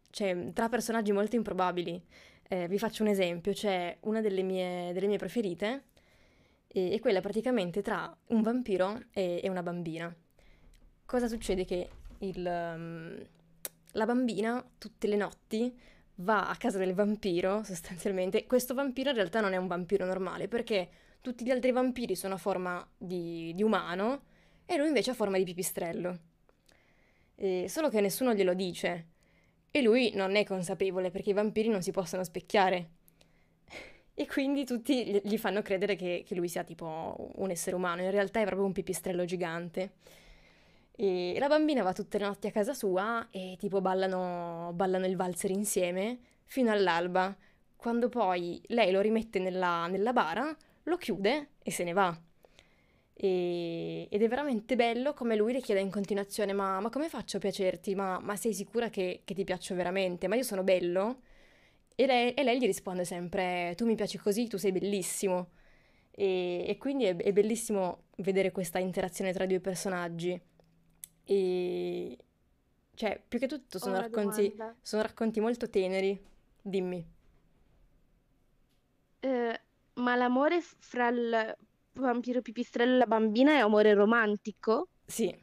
cioè, 0.09 0.51
tra 0.53 0.69
personaggi 0.69 1.11
molto 1.11 1.35
improbabili. 1.35 2.03
Eh, 2.49 2.67
vi 2.67 2.79
faccio 2.79 3.03
un 3.03 3.09
esempio, 3.09 3.53
c'è 3.53 3.97
una 4.01 4.21
delle 4.21 4.41
mie, 4.41 4.91
delle 4.93 5.07
mie 5.07 5.17
preferite, 5.17 5.83
e, 6.67 6.93
e 6.93 6.99
quella 6.99 7.21
praticamente 7.21 7.81
tra 7.81 8.15
un 8.27 8.41
vampiro 8.41 8.99
e, 9.11 9.41
e 9.43 9.49
una 9.49 9.61
bambina. 9.61 10.13
Cosa 11.05 11.27
succede? 11.27 11.63
Che 11.65 11.89
il, 12.19 12.41
la 12.41 14.05
bambina 14.05 14.65
tutte 14.77 15.07
le 15.07 15.15
notti 15.15 15.79
va 16.17 16.49
a 16.49 16.55
casa 16.55 16.77
del 16.77 16.93
vampiro, 16.93 17.63
sostanzialmente. 17.63 18.45
Questo 18.45 18.73
vampiro 18.73 19.09
in 19.09 19.15
realtà 19.15 19.41
non 19.41 19.53
è 19.53 19.57
un 19.57 19.67
vampiro 19.67 20.05
normale, 20.05 20.47
perché 20.47 20.89
tutti 21.21 21.43
gli 21.43 21.51
altri 21.51 21.71
vampiri 21.71 22.15
sono 22.15 22.35
a 22.35 22.37
forma 22.37 22.87
di, 22.97 23.51
di 23.53 23.63
umano 23.63 24.23
e 24.65 24.77
lui 24.77 24.87
invece 24.87 25.11
ha 25.11 25.13
forma 25.13 25.37
di 25.37 25.43
pipistrello. 25.43 26.19
E 27.35 27.65
solo 27.69 27.89
che 27.89 28.01
nessuno 28.01 28.33
glielo 28.33 28.53
dice. 28.53 29.07
E 29.69 29.81
lui 29.81 30.11
non 30.15 30.35
è 30.35 30.43
consapevole 30.43 31.11
perché 31.11 31.31
i 31.31 31.33
vampiri 31.33 31.67
non 31.67 31.81
si 31.81 31.91
possono 31.91 32.23
specchiare. 32.23 32.89
E 34.13 34.25
quindi 34.25 34.65
tutti 34.65 35.21
gli 35.23 35.37
fanno 35.37 35.61
credere 35.61 35.95
che, 35.95 36.23
che 36.25 36.33
lui 36.33 36.47
sia 36.47 36.63
tipo 36.63 37.31
un 37.35 37.51
essere 37.51 37.75
umano. 37.75 38.01
In 38.01 38.09
realtà 38.09 38.39
è 38.39 38.45
proprio 38.45 38.65
un 38.65 38.73
pipistrello 38.73 39.25
gigante. 39.25 39.93
E 40.99 41.35
la 41.37 41.47
bambina 41.47 41.83
va 41.83 41.93
tutte 41.93 42.17
le 42.17 42.25
notti 42.25 42.47
a 42.47 42.51
casa 42.51 42.73
sua 42.73 43.27
e 43.29 43.55
tipo 43.59 43.81
ballano, 43.81 44.71
ballano 44.73 45.05
il 45.05 45.15
valzer 45.15 45.51
insieme 45.51 46.17
fino 46.45 46.71
all'alba, 46.71 47.35
quando 47.75 48.09
poi 48.09 48.59
lei 48.69 48.91
lo 48.91 48.99
rimette 49.01 49.37
nella, 49.37 49.85
nella 49.85 50.11
bara, 50.11 50.55
lo 50.83 50.97
chiude 50.97 51.49
e 51.61 51.69
se 51.71 51.83
ne 51.83 51.93
va. 51.93 52.19
E, 53.13 54.07
ed 54.09 54.21
è 54.23 54.27
veramente 54.27 54.75
bello 54.75 55.13
come 55.13 55.35
lui 55.35 55.53
le 55.53 55.61
chiede 55.61 55.81
in 55.81 55.91
continuazione: 55.91 56.53
Ma, 56.53 56.79
ma 56.79 56.89
come 56.89 57.09
faccio 57.09 57.37
a 57.37 57.39
piacerti? 57.41 57.93
Ma, 57.93 58.19
ma 58.19 58.35
sei 58.35 58.53
sicura 58.53 58.89
che, 58.89 59.21
che, 59.23 59.33
ti 59.35 59.43
piaccio 59.43 59.75
veramente? 59.75 60.27
Ma 60.27 60.35
io 60.35 60.43
sono 60.43 60.63
bello? 60.63 61.21
E 61.95 62.05
lei, 62.07 62.33
e 62.33 62.43
lei, 62.43 62.59
gli 62.59 62.65
risponde 62.65 63.05
sempre: 63.05 63.73
Tu 63.75 63.85
mi 63.85 63.95
piaci 63.95 64.17
così, 64.17 64.47
tu 64.47 64.57
sei 64.57 64.71
bellissimo. 64.71 65.51
E, 66.11 66.65
e 66.67 66.77
quindi 66.77 67.05
è, 67.05 67.15
è 67.15 67.31
bellissimo 67.33 68.05
vedere 68.17 68.51
questa 68.51 68.79
interazione 68.79 69.33
tra 69.33 69.43
i 69.43 69.47
due 69.47 69.59
personaggi. 69.59 70.39
E 71.29 72.17
cioè, 72.95 73.21
più 73.27 73.37
che 73.39 73.47
tutto 73.47 73.79
sono 73.79 73.97
racconti, 73.97 74.51
sono 74.81 75.01
racconti 75.03 75.39
molto 75.39 75.69
teneri. 75.69 76.19
Dimmi. 76.61 77.05
Eh, 79.19 79.61
ma 79.95 80.15
l'amore 80.15 80.61
fra 80.61 81.09
il 81.09 81.55
vampiro 81.93 82.41
pipistrello 82.41 82.95
e 82.95 82.97
la 82.97 83.05
bambina 83.05 83.53
è 83.53 83.57
amore 83.59 83.93
romantico? 83.93 84.87
Sì. 85.07 85.35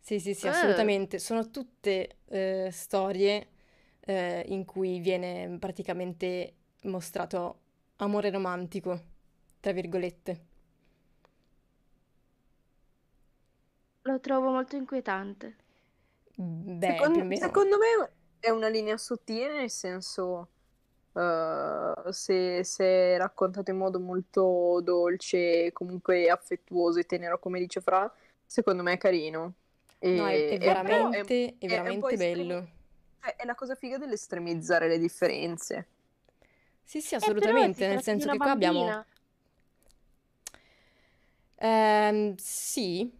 Sì, 0.00 0.18
sì, 0.20 0.34
sì, 0.34 0.46
Eh. 0.46 0.50
assolutamente. 0.50 1.18
Sono 1.18 1.50
tutte 1.50 2.18
eh, 2.28 2.70
storie 2.72 3.48
eh, 4.00 4.44
in 4.48 4.64
cui 4.64 5.00
viene 5.00 5.56
praticamente 5.58 6.54
mostrato 6.84 7.60
amore 7.96 8.30
romantico, 8.30 9.00
tra 9.60 9.72
virgolette. 9.72 10.46
Lo 14.08 14.18
trovo 14.18 14.50
molto 14.50 14.76
inquietante. 14.76 15.56
Beh, 16.36 16.96
Secondo, 16.96 17.24
meno. 17.24 17.36
secondo 17.36 17.76
me 17.78 18.12
è 18.38 18.50
una 18.50 18.68
linea 18.68 18.96
sottile, 18.96 19.52
nel 19.58 19.70
senso, 19.70 20.48
eh, 21.14 21.92
se, 22.12 22.64
se 22.64 22.84
è 23.14 23.18
raccontato 23.18 23.70
in 23.70 23.76
modo 23.78 23.98
molto 24.00 24.80
dolce, 24.82 25.72
comunque 25.72 26.28
affettuoso 26.30 26.98
e 27.00 27.04
tenero, 27.06 27.38
come 27.38 27.58
dice 27.60 27.80
Fra, 27.80 28.12
secondo 28.46 28.82
me 28.82 28.94
è 28.94 28.98
carino. 28.98 29.54
No, 30.10 30.26
è, 30.26 30.44
E, 30.46 30.56
è 30.56 30.58
e 30.58 30.58
veramente, 30.60 31.56
è 31.58 31.66
è- 31.66 31.68
veramente 31.68 32.14
estremi- 32.14 32.56
bello. 32.56 32.68
è- 33.20 33.36
è 33.36 33.44
la 33.44 33.54
cosa 33.54 33.74
figa 33.74 33.98
dell'estremizzare 33.98 34.88
le 34.88 34.98
differenze. 34.98 35.86
Sì, 36.82 37.00
sì, 37.00 37.14
Eh, 37.20 37.30
assolutamente, 37.30 37.86
nel 37.86 38.02
senso 38.02 38.28
che 38.30 38.40
qua 38.40 38.52
abbiamo... 38.52 38.80
bambina. 38.82 39.06
Ehm, 41.60 42.34
sì, 42.38 43.10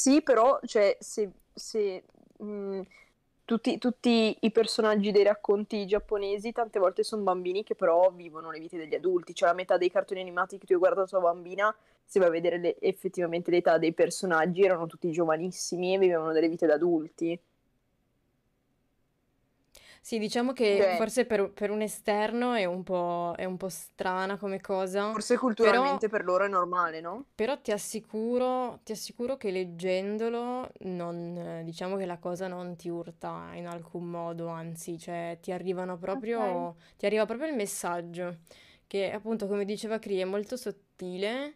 Sì, 0.00 0.22
però, 0.22 0.58
cioè, 0.64 0.96
se, 1.00 1.30
se, 1.52 2.04
mh, 2.38 2.80
tutti, 3.44 3.76
tutti 3.78 4.36
i 4.40 4.50
personaggi 4.50 5.10
dei 5.10 5.24
racconti 5.24 5.84
giapponesi 5.86 6.52
tante 6.52 6.78
volte 6.78 7.02
sono 7.02 7.22
bambini 7.22 7.62
che 7.64 7.74
però 7.74 8.10
vivono 8.10 8.50
le 8.50 8.60
vite 8.60 8.78
degli 8.78 8.94
adulti, 8.94 9.34
cioè 9.34 9.48
la 9.50 9.54
metà 9.54 9.76
dei 9.76 9.90
cartoni 9.90 10.20
animati 10.20 10.56
che 10.58 10.64
tu 10.66 10.72
hai 10.72 10.78
guardato 10.78 11.18
da 11.18 11.22
bambina, 11.22 11.74
se 12.04 12.18
vai 12.18 12.28
a 12.28 12.30
vedere 12.30 12.58
le- 12.58 12.78
effettivamente 12.80 13.50
l'età 13.50 13.76
dei 13.78 13.92
personaggi, 13.92 14.62
erano 14.62 14.86
tutti 14.86 15.10
giovanissimi 15.10 15.94
e 15.94 15.98
vivevano 15.98 16.32
delle 16.32 16.48
vite 16.48 16.66
da 16.66 16.74
adulti. 16.74 17.38
Sì, 20.02 20.18
diciamo 20.18 20.52
che 20.52 20.88
Cioè, 20.88 20.92
forse 20.92 21.26
per, 21.26 21.52
per 21.52 21.70
un 21.70 21.82
esterno 21.82 22.52
è 22.54 22.64
un 22.64 22.82
po', 22.82 23.34
è 23.36 23.44
un 23.44 23.56
po' 23.56 23.68
strana 23.68 24.36
come 24.38 24.60
cosa, 24.60 25.12
forse 25.12 25.36
però, 25.58 26.00
culturalmente 26.00 26.08
per 26.08 26.24
loro 26.24 26.44
è 26.44 26.48
normale, 26.48 27.00
no? 27.00 27.26
però 27.34 27.58
ti 27.60 27.72
assicuro, 27.72 28.80
ti 28.84 28.92
assicuro 28.92 29.36
che 29.38 29.50
leggendolo 29.50 30.68
non, 30.80 31.36
eh, 31.38 31.64
diciamo 31.64 31.96
che 31.96 32.04
la 32.04 32.18
cosa 32.18 32.46
non 32.48 32.76
ti 32.76 32.88
urta 32.90 33.50
in 33.54 33.66
alcun 33.66 34.04
modo, 34.10 34.48
anzi, 34.48 34.98
cioè 34.98 35.38
ti 35.40 35.50
arrivano 35.50 35.96
Ok. 36.12 36.36
proprio, 36.36 36.76
ti 36.98 37.06
arriva 37.06 37.24
proprio 37.24 37.48
il 37.48 37.54
messaggio, 37.56 38.40
che 38.86 39.10
appunto, 39.10 39.46
come 39.46 39.64
diceva 39.64 39.98
Cri, 39.98 40.18
è 40.18 40.24
molto 40.24 40.56
sottile 40.58 41.54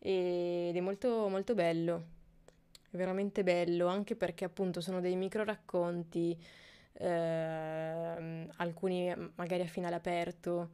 ed 0.00 0.74
è 0.76 0.80
molto, 0.80 1.28
molto 1.28 1.54
bello, 1.54 2.06
è 2.90 2.96
veramente 2.96 3.42
bello, 3.44 3.86
anche 3.86 4.16
perché 4.16 4.44
appunto 4.44 4.80
sono 4.80 5.00
dei 5.00 5.14
micro 5.16 5.44
racconti 5.44 6.36
ehm, 6.94 8.48
alcuni 8.56 9.12
magari 9.36 9.62
a 9.62 9.66
finale 9.66 9.94
aperto 9.96 10.70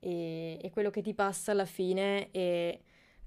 e, 0.00 0.58
e 0.60 0.70
quello 0.70 0.90
che 0.90 1.02
ti 1.02 1.14
passa 1.14 1.52
alla 1.52 1.64
fine 1.66 2.30
è 2.30 2.78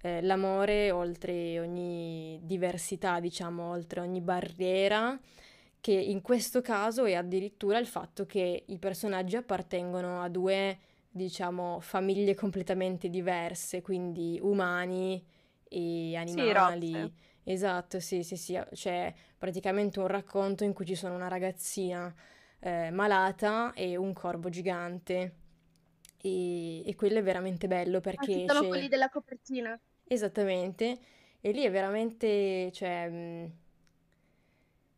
eh, 0.02 0.22
l'amore 0.22 0.92
oltre 0.92 1.60
ogni 1.60 2.40
diversità, 2.44 3.20
diciamo, 3.20 3.70
oltre 3.72 4.02
ogni 4.02 4.22
barriera, 4.22 5.20
che 5.80 5.92
in 5.92 6.22
questo 6.22 6.62
caso 6.62 7.06
è 7.06 7.14
addirittura 7.14 7.78
il 7.80 7.86
fatto 7.88 8.26
che 8.26 8.64
i 8.68 8.78
personaggi 8.80 9.36
appartengono 9.36 10.22
a 10.22 10.30
due, 10.30 10.78
diciamo, 11.10 11.80
famiglie 11.80 12.36
completamente 12.36 13.10
diverse, 13.10 13.82
quindi 13.82 14.40
umani 14.42 15.24
e 15.68 16.16
Sì, 16.24 16.52
animali. 16.52 16.52
razze. 16.52 17.14
Esatto, 17.48 18.00
sì, 18.00 18.24
sì, 18.24 18.38
sì, 18.38 18.60
c'è 18.74 19.14
praticamente 19.38 20.00
un 20.00 20.08
racconto 20.08 20.64
in 20.64 20.74
cui 20.74 20.86
ci 20.86 20.96
sono 20.96 21.14
una 21.16 21.28
ragazzina 21.28 22.14
eh, 22.60 22.90
malata 22.92 23.74
e 23.74 23.96
un 23.98 24.14
corvo 24.14 24.50
gigante. 24.50 25.36
E, 26.22 26.88
e 26.88 26.96
quello 26.96 27.20
è 27.20 27.24
veramente 27.24 27.68
bello 27.68 28.02
Ah, 28.18 28.26
perché 28.26 28.32
sì, 28.32 28.44
sono 28.46 28.66
quelli 28.66 28.88
esce 28.88 28.90
della 28.90 29.08
copertina. 29.10 29.80
esattamente, 30.08 30.98
e 31.42 31.52
lì 31.52 31.64
è 31.64 31.72
veramente, 31.72 32.72
cioè, 32.72 33.08
mh, 33.10 33.52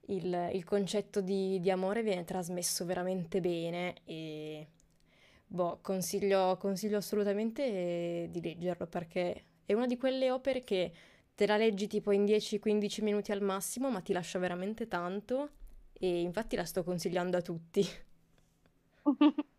il, 0.10 0.50
il 0.54 0.64
concetto 0.64 1.22
di, 1.22 1.60
di 1.60 1.70
amore 1.70 2.02
viene 2.02 2.24
trasmesso 2.24 2.86
veramente 2.86 3.42
bene 3.42 3.96
e 4.06 4.68
boh, 5.46 5.80
consiglio, 5.82 6.58
consiglio 6.58 6.98
assolutamente 6.98 8.28
di 8.32 8.42
leggerlo 8.42 8.88
perché 8.88 9.44
è 9.66 9.74
una 9.74 9.86
di 9.88 9.98
quelle 9.98 10.32
opere 10.32 10.64
che 10.64 10.92
te 11.38 11.48
la 11.48 11.58
leggi 11.58 11.88
tipo 11.88 12.12
in 12.12 12.26
10-15 12.26 13.02
minuti 13.04 13.32
al 13.32 13.42
massimo, 13.42 13.90
ma 13.92 14.02
ti 14.02 14.14
lascia 14.14 14.40
veramente 14.40 14.90
tanto 14.90 15.52
e 15.94 16.22
infatti 16.22 16.58
la 16.58 16.66
sto 16.66 16.84
consigliando 16.84 17.38
a 17.38 17.42
tutti. 17.42 17.88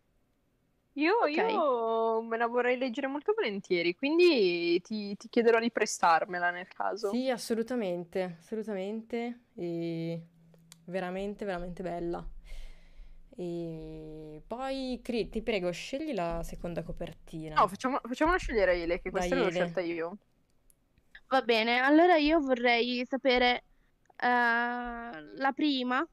Io, 1.03 1.25
Ok. 1.35 1.37
io 1.37 2.21
me 2.21 2.37
la 2.37 2.45
vorrei 2.47 2.77
leggere 2.77 3.07
molto 3.07 3.33
volentieri, 3.33 3.95
quindi 3.95 4.79
ti, 4.81 5.15
ti 5.15 5.27
chiederò 5.29 5.59
di 5.59 5.71
prestarmela 5.71 6.51
nel 6.51 6.67
caso. 6.67 7.19
Sì, 7.19 7.29
assolutamente, 7.29 8.37
assolutamente, 8.39 9.45
e 9.55 10.21
veramente, 10.85 11.43
veramente 11.45 11.81
bella. 11.83 12.23
E 13.35 14.41
poi, 14.45 14.99
Cri, 15.01 15.29
ti 15.29 15.41
prego, 15.41 15.71
scegli 15.71 16.13
la 16.13 16.41
seconda 16.43 16.83
No, 17.55 17.67
copertina. 17.67 17.67
facciamo, 17.67 17.99
facciamola 18.03 18.37
scegliere 18.37 18.71
a 18.71 18.73
Ele, 18.75 18.99
che 19.01 19.11
questa 19.11 19.35
Dai, 19.35 19.35
l'ho 19.35 19.49
Ele. 19.49 19.49
scelta 19.49 19.81
io. 19.81 20.17
Va 21.29 21.41
bene, 21.41 21.79
allora 21.79 22.17
io 22.17 22.39
vorrei 22.39 23.05
sapere 23.05 23.63
eh, 24.15 24.25
la 24.25 25.51
prima, 25.55 26.05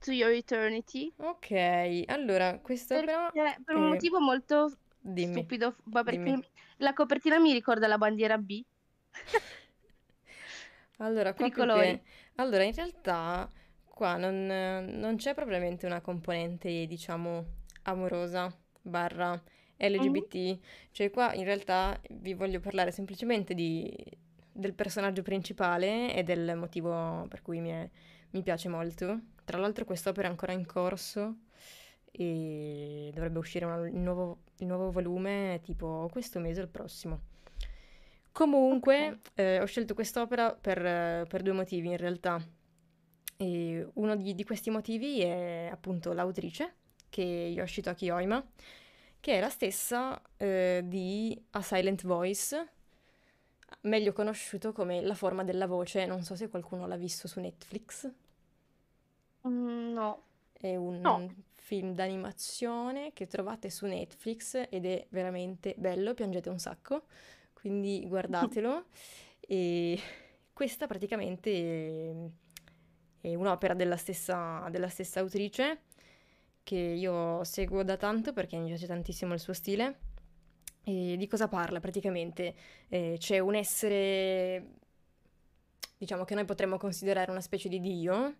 To 0.00 0.12
Your 0.12 0.32
Eternity, 0.32 1.12
Ok, 1.16 2.04
allora, 2.06 2.58
questa 2.60 3.00
però... 3.00 3.30
perché 3.32 3.62
per 3.64 3.76
un 3.76 3.86
eh, 3.86 3.88
motivo 3.88 4.20
molto 4.20 4.70
dimmi, 5.00 5.32
stupido, 5.32 5.76
ma 5.84 6.02
dimmi. 6.02 6.30
perché 6.30 6.48
la 6.76 6.92
copertina 6.92 7.38
mi 7.38 7.52
ricorda 7.54 7.86
la 7.86 7.96
bandiera 7.96 8.36
B, 8.36 8.62
Allora, 10.98 11.34
qua 11.34 11.48
che... 11.48 12.02
Allora, 12.36 12.62
in 12.62 12.74
realtà 12.74 13.48
qua 13.84 14.16
non, 14.16 14.46
non 14.46 15.16
c'è 15.16 15.34
propriamente 15.34 15.86
una 15.86 16.00
componente, 16.00 16.86
diciamo, 16.86 17.44
amorosa 17.84 18.54
barra. 18.82 19.40
LGBT. 19.76 20.58
Cioè 20.92 21.10
qua 21.10 21.34
in 21.34 21.44
realtà 21.44 22.00
vi 22.10 22.32
voglio 22.34 22.60
parlare 22.60 22.92
semplicemente 22.92 23.54
di, 23.54 23.92
del 24.54 24.74
personaggio 24.74 25.22
principale 25.22 26.14
e 26.14 26.22
del 26.22 26.56
motivo 26.56 27.26
per 27.28 27.42
cui 27.42 27.60
mi, 27.60 27.70
è- 27.70 27.90
mi 28.30 28.42
piace 28.42 28.68
molto, 28.68 29.20
Tra 29.44 29.58
l'altro 29.58 29.84
quest'opera 29.84 30.26
è 30.26 30.30
ancora 30.30 30.52
in 30.52 30.64
corso 30.64 31.36
e 32.10 33.10
dovrebbe 33.12 33.38
uscire 33.38 33.66
una- 33.66 33.86
il 33.86 33.96
nuovo, 33.98 34.38
il 34.58 34.66
nuovo 34.66 34.90
volume 34.90 35.60
tipo 35.62 36.08
questo 36.10 36.40
mese 36.40 36.60
o 36.60 36.62
il 36.64 36.70
prossimo. 36.70 37.20
Comunque, 38.32 39.20
eh, 39.34 39.60
ho 39.60 39.64
scelto 39.66 39.94
quest'opera 39.94 40.52
per, 40.54 41.26
per 41.28 41.42
due 41.42 41.52
motivi 41.52 41.88
in 41.88 41.96
realtà. 41.96 42.40
E 43.36 43.86
uno 43.94 44.16
di, 44.16 44.34
di 44.34 44.44
questi 44.44 44.70
motivi 44.70 45.20
è 45.20 45.68
appunto 45.70 46.12
l'autrice, 46.12 46.74
che 47.08 47.22
è 47.22 47.50
Yoshitaki 47.50 48.10
Oima, 48.10 48.44
che 49.20 49.34
è 49.34 49.40
la 49.40 49.48
stessa 49.50 50.20
eh, 50.36 50.82
di 50.84 51.40
A 51.50 51.62
Silent 51.62 52.04
Voice, 52.04 52.68
meglio 53.82 54.12
conosciuto 54.12 54.72
come 54.72 55.00
La 55.02 55.14
forma 55.14 55.44
della 55.44 55.66
voce. 55.66 56.06
Non 56.06 56.22
so 56.22 56.36
se 56.36 56.48
qualcuno 56.48 56.86
l'ha 56.86 56.96
visto 56.96 57.28
su 57.28 57.40
Netflix. 57.40 58.10
Mm, 59.46 59.92
no. 59.92 60.22
È 60.52 60.76
un 60.76 61.04
No. 61.04 61.22
film 61.54 61.94
d'animazione 61.94 63.12
che 63.12 63.26
trovate 63.26 63.70
su 63.70 63.86
Netflix 63.86 64.66
ed 64.70 64.86
è 64.86 65.06
veramente 65.10 65.74
bello, 65.76 66.14
piangete 66.14 66.48
un 66.48 66.58
sacco, 66.58 67.04
quindi 67.52 68.04
guardatelo. 68.06 68.86
E 69.40 70.00
questa 70.52 70.86
praticamente 70.86 72.30
è, 73.20 73.28
è 73.28 73.34
un'opera 73.34 73.74
della 73.74 73.96
stessa, 73.96 74.66
della 74.70 74.88
stessa 74.88 75.20
autrice 75.20 75.80
che 76.62 76.76
io 76.76 77.44
seguo 77.44 77.82
da 77.82 77.96
tanto 77.96 78.32
perché 78.32 78.56
mi 78.56 78.68
piace 78.68 78.86
tantissimo 78.86 79.34
il 79.34 79.40
suo 79.40 79.52
stile. 79.52 79.98
E 80.84 81.16
di 81.16 81.26
cosa 81.26 81.48
parla 81.48 81.80
praticamente? 81.80 82.54
Eh, 82.88 83.16
c'è 83.18 83.38
un 83.38 83.54
essere, 83.54 84.64
diciamo 85.96 86.24
che 86.24 86.34
noi 86.34 86.44
potremmo 86.44 86.76
considerare 86.76 87.30
una 87.30 87.40
specie 87.40 87.68
di 87.70 87.80
dio 87.80 88.34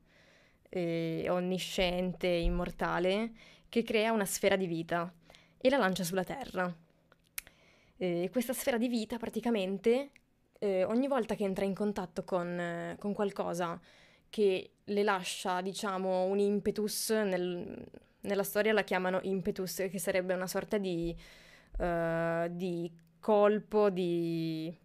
eh, 0.68 1.26
onnisciente, 1.28 2.26
immortale, 2.26 3.32
che 3.68 3.82
crea 3.82 4.12
una 4.12 4.26
sfera 4.26 4.56
di 4.56 4.66
vita 4.66 5.12
e 5.56 5.70
la 5.70 5.78
lancia 5.78 6.04
sulla 6.04 6.24
Terra. 6.24 6.72
Eh, 7.96 8.28
questa 8.30 8.52
sfera 8.52 8.76
di 8.76 8.88
vita 8.88 9.16
praticamente 9.16 10.10
eh, 10.58 10.84
ogni 10.84 11.06
volta 11.08 11.34
che 11.34 11.44
entra 11.44 11.64
in 11.64 11.74
contatto 11.74 12.24
con, 12.24 12.58
eh, 12.58 12.96
con 12.98 13.14
qualcosa 13.14 13.80
che 14.28 14.70
le 14.84 15.02
lascia, 15.02 15.60
diciamo, 15.62 16.24
un 16.24 16.38
impetus, 16.38 17.10
nel- 17.10 17.86
nella 18.20 18.42
storia 18.42 18.72
la 18.72 18.82
chiamano 18.82 19.20
impetus, 19.22 19.86
che 19.90 19.98
sarebbe 19.98 20.34
una 20.34 20.46
sorta 20.46 20.76
di, 20.76 21.16
eh, 21.78 22.48
di 22.52 22.90
colpo, 23.20 23.90
di... 23.90 24.76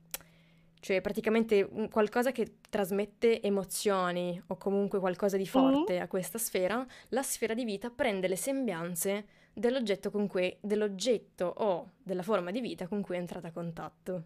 cioè 0.79 1.01
praticamente 1.01 1.69
qualcosa 1.91 2.31
che 2.31 2.55
trasmette 2.69 3.41
emozioni 3.41 4.41
o 4.47 4.55
comunque 4.57 4.99
qualcosa 4.99 5.37
di 5.37 5.47
forte 5.47 5.99
a 5.99 6.07
questa 6.07 6.37
sfera, 6.37 6.85
la 7.09 7.23
sfera 7.23 7.53
di 7.53 7.65
vita 7.65 7.89
prende 7.89 8.27
le 8.27 8.35
sembianze 8.37 9.25
dell'oggetto 9.53 10.09
con 10.11 10.27
cui, 10.27 10.55
dell'oggetto 10.61 11.45
o 11.57 11.91
della 12.01 12.23
forma 12.23 12.51
di 12.51 12.61
vita 12.61 12.87
con 12.87 13.01
cui 13.01 13.15
è 13.15 13.19
entrata 13.19 13.47
a 13.49 13.51
contatto. 13.51 14.23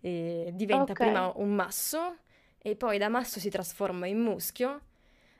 E 0.00 0.50
diventa 0.54 0.92
Ok. 0.92 0.98
prima 0.98 1.32
un 1.36 1.54
masso 1.54 2.18
e 2.58 2.76
poi 2.76 2.98
da 2.98 3.08
masso 3.08 3.38
si 3.40 3.48
trasforma 3.50 4.06
in 4.06 4.18
muschio. 4.20 4.80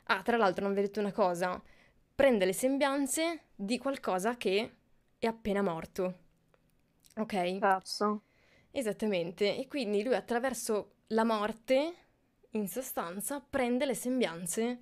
Ah, 0.05 0.21
tra 0.21 0.37
l'altro 0.37 0.63
non 0.63 0.73
vi 0.73 0.79
ho 0.79 0.83
detto 0.83 0.99
una 1.01 1.11
cosa, 1.11 1.61
prende 2.15 2.45
le 2.45 2.53
sembianze 2.53 3.41
di 3.55 3.77
qualcosa 3.77 4.37
che 4.37 4.71
è 5.19 5.25
appena 5.27 5.61
morto. 5.61 6.25
Ok? 7.17 7.59
Cazzo. 7.59 8.21
Esattamente, 8.71 9.57
e 9.57 9.67
quindi 9.67 10.03
lui 10.03 10.13
attraverso 10.15 10.93
la 11.07 11.23
morte, 11.23 11.93
in 12.51 12.67
sostanza, 12.67 13.39
prende 13.41 13.85
le 13.85 13.95
sembianze 13.95 14.79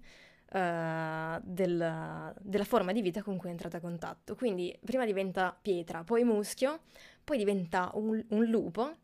eh, 0.52 1.40
del- 1.44 2.34
della 2.42 2.64
forma 2.66 2.92
di 2.92 3.02
vita 3.02 3.24
con 3.24 3.38
cui 3.38 3.48
è 3.50 3.52
entrato 3.52 3.78
a 3.78 3.80
contatto. 3.80 4.36
Quindi 4.36 4.78
prima 4.84 5.06
diventa 5.06 5.58
pietra, 5.60 6.04
poi 6.04 6.24
muschio, 6.24 6.82
poi 7.24 7.38
diventa 7.38 7.92
un, 7.96 8.24
un 8.30 8.44
lupo 8.46 8.98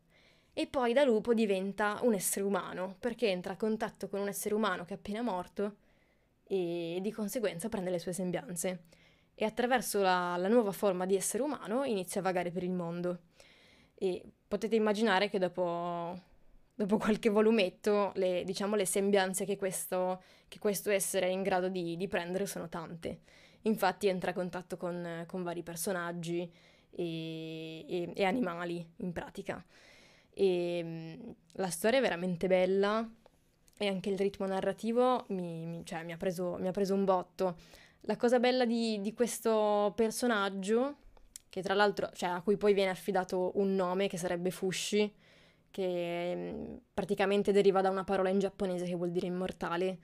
e 0.52 0.66
poi 0.66 0.92
da 0.92 1.04
lupo 1.04 1.32
diventa 1.34 1.98
un 2.02 2.14
essere 2.14 2.44
umano, 2.44 2.96
perché 3.00 3.28
entra 3.30 3.54
a 3.54 3.56
contatto 3.56 4.08
con 4.08 4.20
un 4.20 4.28
essere 4.28 4.54
umano 4.54 4.84
che 4.84 4.94
è 4.94 4.96
appena 4.96 5.22
morto 5.22 5.76
e 6.46 6.98
di 7.00 7.10
conseguenza 7.12 7.68
prende 7.68 7.90
le 7.90 7.98
sue 7.98 8.12
sembianze. 8.12 8.84
E 9.34 9.44
attraverso 9.44 10.00
la, 10.00 10.36
la 10.36 10.48
nuova 10.48 10.72
forma 10.72 11.06
di 11.06 11.16
essere 11.16 11.42
umano 11.42 11.84
inizia 11.84 12.20
a 12.20 12.24
vagare 12.24 12.50
per 12.50 12.62
il 12.62 12.72
mondo. 12.72 13.20
E 13.94 14.22
potete 14.46 14.76
immaginare 14.76 15.30
che 15.30 15.38
dopo, 15.38 16.18
dopo 16.74 16.98
qualche 16.98 17.30
volumetto, 17.30 18.12
le, 18.16 18.44
diciamo, 18.44 18.76
le 18.76 18.84
sembianze 18.86 19.44
che 19.44 19.56
questo, 19.56 20.22
che 20.48 20.58
questo 20.58 20.90
essere 20.90 21.26
è 21.26 21.30
in 21.30 21.42
grado 21.42 21.68
di, 21.68 21.96
di 21.96 22.08
prendere 22.08 22.46
sono 22.46 22.68
tante. 22.68 23.20
Infatti 23.62 24.08
entra 24.08 24.30
a 24.32 24.34
contatto 24.34 24.76
con, 24.76 25.24
con 25.26 25.42
vari 25.42 25.62
personaggi 25.62 26.50
e, 26.90 27.84
e- 27.88 28.12
e 28.14 28.24
animali, 28.24 28.86
in 28.98 29.12
pratica. 29.12 29.64
E 30.34 30.82
mh, 30.82 31.34
la 31.60 31.70
storia 31.70 31.98
è 31.98 32.02
veramente 32.02 32.46
bella 32.48 33.08
e 33.78 33.86
anche 33.88 34.10
il 34.10 34.18
ritmo 34.18 34.46
narrativo 34.46 35.24
mi, 35.28 35.66
mi- 35.66 35.84
cioè, 35.84 36.04
mi 36.04 36.12
ha 36.12 36.16
preso, 36.16 36.56
mi 36.58 36.68
ha 36.68 36.72
preso 36.72 36.94
un 36.94 37.04
botto. 37.04 37.56
La 38.06 38.16
cosa 38.16 38.40
bella 38.40 38.64
di, 38.64 39.00
di 39.00 39.12
questo 39.12 39.92
personaggio, 39.94 40.96
che 41.48 41.62
tra 41.62 41.74
l'altro, 41.74 42.10
cioè, 42.14 42.30
a 42.30 42.42
cui 42.42 42.56
poi 42.56 42.74
viene 42.74 42.90
affidato 42.90 43.52
un 43.56 43.76
nome 43.76 44.08
che 44.08 44.16
sarebbe 44.16 44.50
Fushi, 44.50 45.14
che 45.70 46.34
mm, 46.34 46.76
praticamente 46.92 47.52
deriva 47.52 47.80
da 47.80 47.90
una 47.90 48.02
parola 48.02 48.28
in 48.28 48.40
giapponese 48.40 48.86
che 48.86 48.96
vuol 48.96 49.12
dire 49.12 49.26
immortale. 49.28 49.98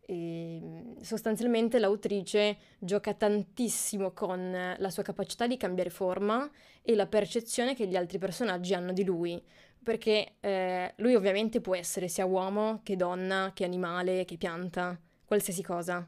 E, 0.00 0.58
mm, 0.60 1.00
sostanzialmente 1.00 1.78
l'autrice 1.78 2.56
gioca 2.80 3.14
tantissimo 3.14 4.10
con 4.10 4.74
la 4.76 4.90
sua 4.90 5.04
capacità 5.04 5.46
di 5.46 5.56
cambiare 5.56 5.90
forma 5.90 6.50
e 6.82 6.96
la 6.96 7.06
percezione 7.06 7.76
che 7.76 7.86
gli 7.86 7.94
altri 7.94 8.18
personaggi 8.18 8.74
hanno 8.74 8.92
di 8.92 9.04
lui. 9.04 9.40
Perché 9.80 10.34
eh, 10.40 10.92
lui 10.96 11.14
ovviamente 11.14 11.60
può 11.60 11.76
essere 11.76 12.08
sia 12.08 12.24
uomo 12.24 12.80
che 12.82 12.96
donna, 12.96 13.52
che 13.54 13.64
animale, 13.64 14.24
che 14.24 14.36
pianta, 14.36 14.98
qualsiasi 15.24 15.62
cosa. 15.62 16.04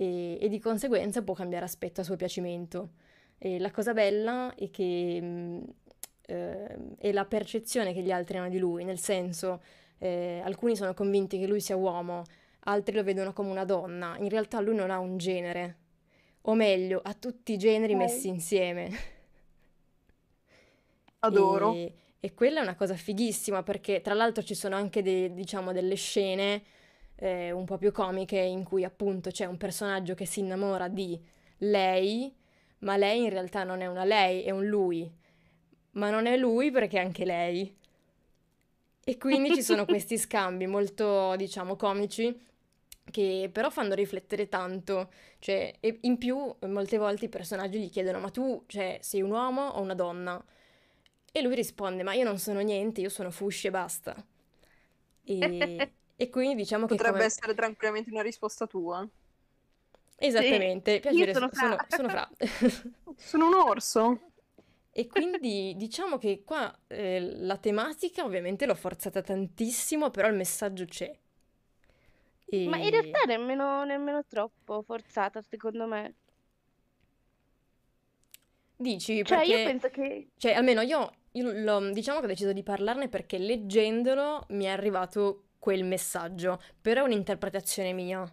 E, 0.00 0.38
e 0.40 0.48
di 0.48 0.58
conseguenza 0.60 1.22
può 1.22 1.34
cambiare 1.34 1.66
aspetto 1.66 2.00
a 2.00 2.04
suo 2.04 2.16
piacimento. 2.16 2.92
E 3.36 3.58
la 3.58 3.70
cosa 3.70 3.92
bella 3.92 4.54
è 4.54 4.70
che 4.70 5.62
eh, 6.26 6.76
è 6.98 7.12
la 7.12 7.24
percezione 7.26 7.92
che 7.92 8.00
gli 8.02 8.10
altri 8.10 8.38
hanno 8.38 8.48
di 8.48 8.58
lui, 8.58 8.84
nel 8.84 8.98
senso, 8.98 9.62
eh, 9.98 10.40
alcuni 10.42 10.74
sono 10.76 10.94
convinti 10.94 11.38
che 11.38 11.46
lui 11.46 11.60
sia 11.60 11.76
uomo, 11.76 12.22
altri 12.60 12.94
lo 12.94 13.04
vedono 13.04 13.32
come 13.34 13.50
una 13.50 13.64
donna. 13.64 14.16
In 14.18 14.28
realtà 14.30 14.60
lui 14.60 14.74
non 14.74 14.90
ha 14.90 14.98
un 14.98 15.18
genere, 15.18 15.76
o 16.42 16.54
meglio, 16.54 17.00
ha 17.02 17.12
tutti 17.14 17.52
i 17.52 17.58
generi 17.58 17.92
Ok. 17.92 17.94
messi 17.94 18.28
insieme. 18.28 18.90
Adoro. 21.20 21.74
E, 21.74 21.92
e 22.20 22.34
quella 22.34 22.60
è 22.60 22.62
una 22.62 22.74
cosa 22.74 22.94
fighissima 22.94 23.62
perché 23.62 24.00
tra 24.00 24.14
l'altro 24.14 24.42
ci 24.42 24.54
sono 24.54 24.76
anche 24.76 25.02
de- 25.02 25.32
diciamo, 25.34 25.72
delle 25.72 25.94
scene 25.94 26.62
eh, 27.20 27.52
un 27.52 27.64
po' 27.66 27.78
più 27.78 27.92
comiche 27.92 28.38
in 28.38 28.64
cui 28.64 28.84
appunto 28.84 29.30
c'è 29.30 29.46
un 29.46 29.56
personaggio 29.58 30.14
che 30.14 30.26
si 30.26 30.40
innamora 30.40 30.88
di 30.88 31.20
lei, 31.58 32.34
ma 32.80 32.96
lei 32.96 33.24
in 33.24 33.30
realtà 33.30 33.64
non 33.64 33.80
è 33.82 33.86
una 33.86 34.04
lei, 34.04 34.42
è 34.42 34.50
un 34.50 34.66
lui. 34.66 35.10
Ma 35.92 36.10
non 36.10 36.26
è 36.26 36.36
lui 36.36 36.70
perché 36.70 36.98
è 36.98 37.04
anche 37.04 37.24
lei. 37.24 37.74
E 39.02 39.16
quindi 39.18 39.52
ci 39.52 39.62
sono 39.62 39.86
questi 39.86 40.18
scambi 40.18 40.66
molto, 40.66 41.34
diciamo, 41.36 41.76
comici 41.76 42.48
che 43.10 43.50
però 43.52 43.70
fanno 43.70 43.94
riflettere 43.94 44.48
tanto. 44.48 45.10
Cioè, 45.38 45.74
e 45.80 45.98
in 46.02 46.18
più, 46.18 46.54
molte 46.66 46.98
volte 46.98 47.26
i 47.26 47.28
personaggi 47.28 47.80
gli 47.80 47.90
chiedono: 47.90 48.20
Ma 48.20 48.30
tu, 48.30 48.64
cioè, 48.66 48.98
sei 49.02 49.22
un 49.22 49.30
uomo 49.30 49.62
o 49.68 49.80
una 49.80 49.94
donna? 49.94 50.42
E 51.32 51.42
lui 51.42 51.54
risponde: 51.54 52.02
Ma 52.02 52.14
io 52.14 52.24
non 52.24 52.38
sono 52.38 52.60
niente, 52.60 53.00
io 53.00 53.08
sono 53.08 53.30
Fushi 53.30 53.68
e 53.68 53.70
basta. 53.70 54.14
E, 55.24 55.92
e 56.20 56.28
quindi 56.28 56.54
diciamo 56.54 56.84
che 56.84 56.96
Potrebbe 56.96 57.12
come... 57.12 57.24
essere 57.24 57.54
tranquillamente 57.54 58.10
una 58.10 58.20
risposta 58.20 58.66
tua. 58.66 59.08
Esattamente, 60.16 60.94
Sì, 60.94 61.00
piacere, 61.00 61.30
io 61.30 61.34
sono 61.34 61.48
sono, 61.50 61.76
Fra. 61.76 61.86
sono 61.88 62.08
Fra. 62.08 62.30
Sono 63.16 63.46
un 63.48 63.54
orso. 63.54 64.20
E 64.92 65.06
quindi 65.08 65.74
diciamo 65.78 66.18
che 66.18 66.42
qua 66.44 66.76
eh, 66.88 67.20
la 67.38 67.56
tematica 67.58 68.24
ovviamente 68.24 68.66
l'ho 68.66 68.74
forzata 68.74 69.22
tantissimo, 69.22 70.10
però 70.10 70.28
il 70.28 70.34
messaggio 70.36 70.84
c'è. 70.84 71.16
Ma 72.64 72.78
in 72.78 72.88
E 72.88 72.90
realtà 72.90 73.24
nemmeno, 73.26 73.84
nemmeno 73.84 74.24
troppo 74.26 74.82
forzata, 74.82 75.42
secondo 75.42 75.86
me. 75.86 76.14
dici 78.76 79.24
Cioè, 79.24 79.42
io 79.44 79.58
perché, 79.58 79.62
penso 79.62 79.88
che... 79.90 80.30
cioè 80.36 80.52
almeno 80.52 80.80
io, 80.80 81.10
io 81.32 81.90
diciamo 81.92 82.18
che 82.20 82.24
ho 82.24 82.28
deciso 82.28 82.52
di 82.52 82.62
parlarne 82.62 83.08
perché 83.08 83.38
leggendolo 83.38 84.46
mi 84.50 84.64
è 84.64 84.68
arrivato 84.68 85.49
quel 85.60 85.84
messaggio, 85.84 86.60
però 86.80 87.02
è 87.02 87.04
un'interpretazione 87.04 87.92
mia, 87.92 88.24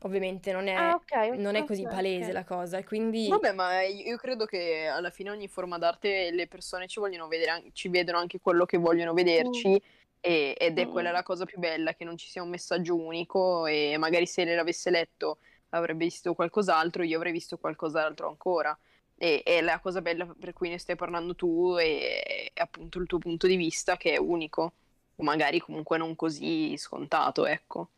ovviamente 0.00 0.52
non 0.52 0.66
è, 0.68 0.76
Ah, 0.76 0.94
ok, 0.96 1.38
non 1.38 1.54
è 1.54 1.64
così 1.64 1.84
palese 1.84 2.32
la 2.32 2.44
cosa, 2.44 2.76
e 2.78 2.84
quindi 2.84 3.28
Vabbè, 3.28 3.52
ma 3.52 3.82
io 3.82 4.16
credo 4.16 4.44
che 4.46 4.86
alla 4.86 5.10
fine 5.10 5.30
ogni 5.30 5.48
forma 5.48 5.78
d'arte 5.78 6.30
le 6.32 6.46
persone 6.48 6.88
ci 6.88 6.98
vogliono 7.00 7.28
vedere, 7.28 7.70
ci 7.72 7.88
vedono 7.88 8.18
anche 8.18 8.40
quello 8.40 8.66
che 8.66 8.78
vogliono 8.78 9.14
vederci 9.14 9.80
e- 10.20 10.54
ed 10.58 10.78
è 10.78 10.88
quella 10.88 11.10
Mm. 11.10 11.14
la 11.14 11.22
cosa 11.22 11.44
più 11.44 11.58
bella, 11.58 11.94
che 11.94 12.04
non 12.04 12.16
ci 12.16 12.28
sia 12.28 12.42
un 12.42 12.48
messaggio 12.50 12.96
unico 12.96 13.66
e 13.66 13.96
magari 13.98 14.26
se 14.26 14.44
l'avesse 14.44 14.90
letto 14.90 15.38
avrebbe 15.70 16.04
visto 16.04 16.34
qualcos'altro, 16.34 17.02
io 17.04 17.16
avrei 17.16 17.32
visto 17.32 17.56
qualcos'altro 17.58 18.28
ancora. 18.28 18.76
E, 19.16 19.42
e 19.46 19.60
la 19.60 19.78
cosa 19.80 20.02
bella 20.02 20.26
per 20.38 20.52
cui 20.52 20.68
ne 20.68 20.78
stai 20.78 20.96
parlando 20.96 21.34
tu 21.36 21.76
è, 21.76 22.50
è 22.52 22.60
appunto 22.60 22.98
il 22.98 23.06
tuo 23.06 23.18
punto 23.18 23.46
di 23.46 23.56
vista 23.56 23.96
che 23.96 24.12
è 24.14 24.18
unico, 24.18 24.72
o 25.16 25.22
magari 25.22 25.58
comunque 25.60 25.98
non 25.98 26.16
così 26.16 26.76
scontato, 26.76 27.46
ecco. 27.46 27.88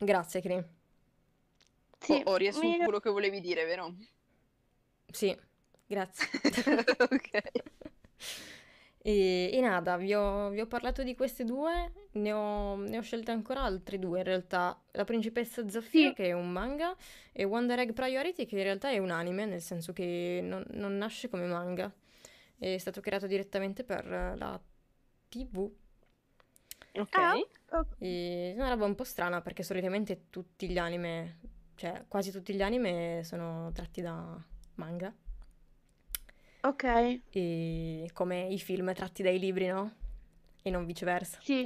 Grazie, 0.00 0.40
Cri. 0.40 0.64
Sì, 2.00 2.12
Ho, 2.12 2.22
ho 2.24 2.36
riassunto 2.36 2.76
mi- 2.78 2.82
quello 2.82 2.98
che 2.98 3.10
volevi 3.10 3.40
dire, 3.40 3.64
vero? 3.64 3.94
Sì, 5.12 5.36
grazie. 5.86 6.28
ok. 7.10 7.42
E, 9.00 9.50
e 9.52 9.60
nada, 9.60 9.96
vi 9.96 10.12
ho, 10.12 10.50
vi 10.50 10.60
ho 10.60 10.66
parlato 10.66 11.02
di 11.02 11.14
queste 11.14 11.44
due, 11.44 11.92
ne 12.12 12.32
ho, 12.32 12.76
ne 12.76 12.98
ho 12.98 13.00
scelte 13.02 13.30
ancora 13.30 13.62
altre 13.62 13.98
due 13.98 14.18
in 14.18 14.24
realtà. 14.24 14.78
La 14.92 15.04
Principessa 15.04 15.66
Zaffiro, 15.68 16.10
Sì. 16.10 16.12
che 16.12 16.26
è 16.26 16.32
un 16.32 16.50
manga, 16.50 16.94
e 17.32 17.44
Wonder 17.44 17.78
Egg 17.78 17.92
Priority, 17.92 18.44
che 18.44 18.56
in 18.56 18.62
realtà 18.64 18.90
è 18.90 18.98
un 18.98 19.10
anime, 19.10 19.46
nel 19.46 19.60
senso 19.62 19.92
che 19.92 20.40
non, 20.42 20.64
non 20.70 20.96
nasce 20.98 21.28
come 21.28 21.46
manga. 21.46 21.90
È 22.58 22.76
stato 22.78 23.00
creato 23.00 23.26
direttamente 23.28 23.84
per 23.84 24.04
la 24.36 24.60
TV. 25.28 25.70
Ok. 26.94 27.16
Ah, 27.16 27.34
ok. 27.78 27.96
E 27.98 28.52
è 28.54 28.58
una 28.58 28.70
roba 28.70 28.84
un 28.86 28.94
po' 28.94 29.04
strana 29.04 29.40
perché 29.40 29.62
solitamente 29.62 30.26
tutti 30.30 30.68
gli 30.68 30.78
anime, 30.78 31.38
cioè 31.76 32.04
quasi 32.08 32.30
tutti 32.30 32.54
gli 32.54 32.62
anime 32.62 33.22
sono 33.24 33.70
tratti 33.72 34.00
da 34.00 34.36
manga. 34.74 35.14
Ok, 36.60 37.20
E 37.30 38.10
come 38.12 38.46
i 38.48 38.58
film 38.58 38.92
tratti 38.92 39.22
dai 39.22 39.38
libri, 39.38 39.66
no? 39.68 39.92
E 40.62 40.70
non 40.70 40.84
viceversa. 40.86 41.38
sì. 41.40 41.64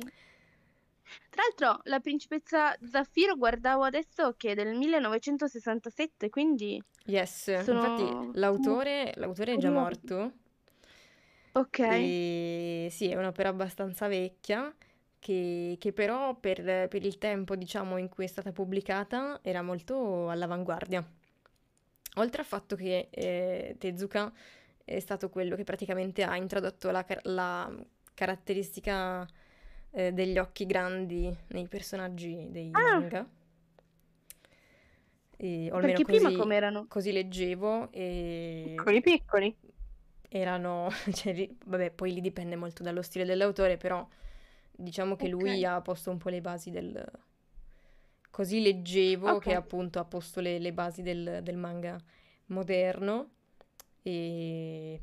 Tra 1.28 1.42
l'altro, 1.42 1.80
la 1.84 2.00
principessa 2.00 2.74
Zaffiro 2.88 3.36
guardavo 3.36 3.82
adesso 3.82 4.34
che 4.36 4.52
è 4.52 4.54
del 4.54 4.74
1967, 4.76 6.30
quindi 6.30 6.82
Yes, 7.06 7.60
sono 7.62 7.80
infatti 7.96 8.38
l'autore, 8.38 9.12
l'autore 9.16 9.54
è 9.54 9.56
già 9.56 9.70
morto 9.70 10.32
Ok, 11.54 11.78
e 11.84 12.88
sì, 12.90 13.08
è 13.08 13.16
un'opera 13.16 13.48
abbastanza 13.50 14.08
vecchia 14.08 14.74
che, 15.18 15.76
che 15.78 15.92
però 15.92 16.34
per, 16.38 16.88
per 16.88 17.04
il 17.04 17.18
tempo, 17.18 17.56
diciamo, 17.56 17.96
in 17.98 18.08
cui 18.08 18.24
è 18.24 18.28
stata 18.28 18.52
pubblicata 18.52 19.40
era 19.42 19.62
molto 19.62 20.28
all'avanguardia. 20.30 21.04
Oltre 22.16 22.42
al 22.42 22.46
fatto 22.46 22.76
che 22.76 23.08
eh, 23.10 23.76
Tezuka 23.78 24.30
è 24.84 24.98
stato 25.00 25.30
quello 25.30 25.56
che 25.56 25.64
praticamente 25.64 26.22
ha 26.24 26.36
introdotto 26.36 26.90
la, 26.90 27.04
la 27.22 27.72
caratteristica 28.14 29.26
eh, 29.92 30.12
degli 30.12 30.36
occhi 30.38 30.66
grandi 30.66 31.34
nei 31.48 31.68
personaggi 31.68 32.48
dei 32.50 32.70
Ah. 32.74 32.78
manga. 32.78 33.26
E, 35.38 35.70
o 35.72 35.76
almeno 35.76 36.00
perché 36.00 36.04
prima 36.04 36.30
così, 36.30 36.32
com'erano? 36.32 36.86
così 36.88 37.12
leggevo 37.12 37.90
e 37.90 38.84
Piccoli 38.84 39.00
piccoli. 39.02 39.56
Erano, 40.32 40.88
cioè, 41.12 41.48
vabbè, 41.66 41.90
poi 41.92 42.14
lì 42.14 42.20
dipende 42.20 42.56
molto 42.56 42.82
dallo 42.82 43.02
stile 43.02 43.24
dell'autore, 43.24 43.76
però 43.76 44.06
diciamo 44.70 45.16
che 45.16 45.28
lui 45.28 45.64
Ok. 45.64 45.66
ha 45.66 45.80
posto 45.80 46.10
un 46.10 46.18
po' 46.18 46.28
le 46.30 46.40
basi 46.40 46.70
del... 46.70 47.04
Così 48.30 48.62
leggevo 48.62 49.38
che 49.38 49.52
Ok. 49.52 49.54
appunto 49.54 49.98
ha 49.98 50.04
posto 50.04 50.40
le, 50.40 50.58
le 50.58 50.72
basi 50.72 51.02
del, 51.02 51.40
del 51.42 51.56
manga 51.58 51.98
moderno 52.46 53.32
e, 54.02 55.02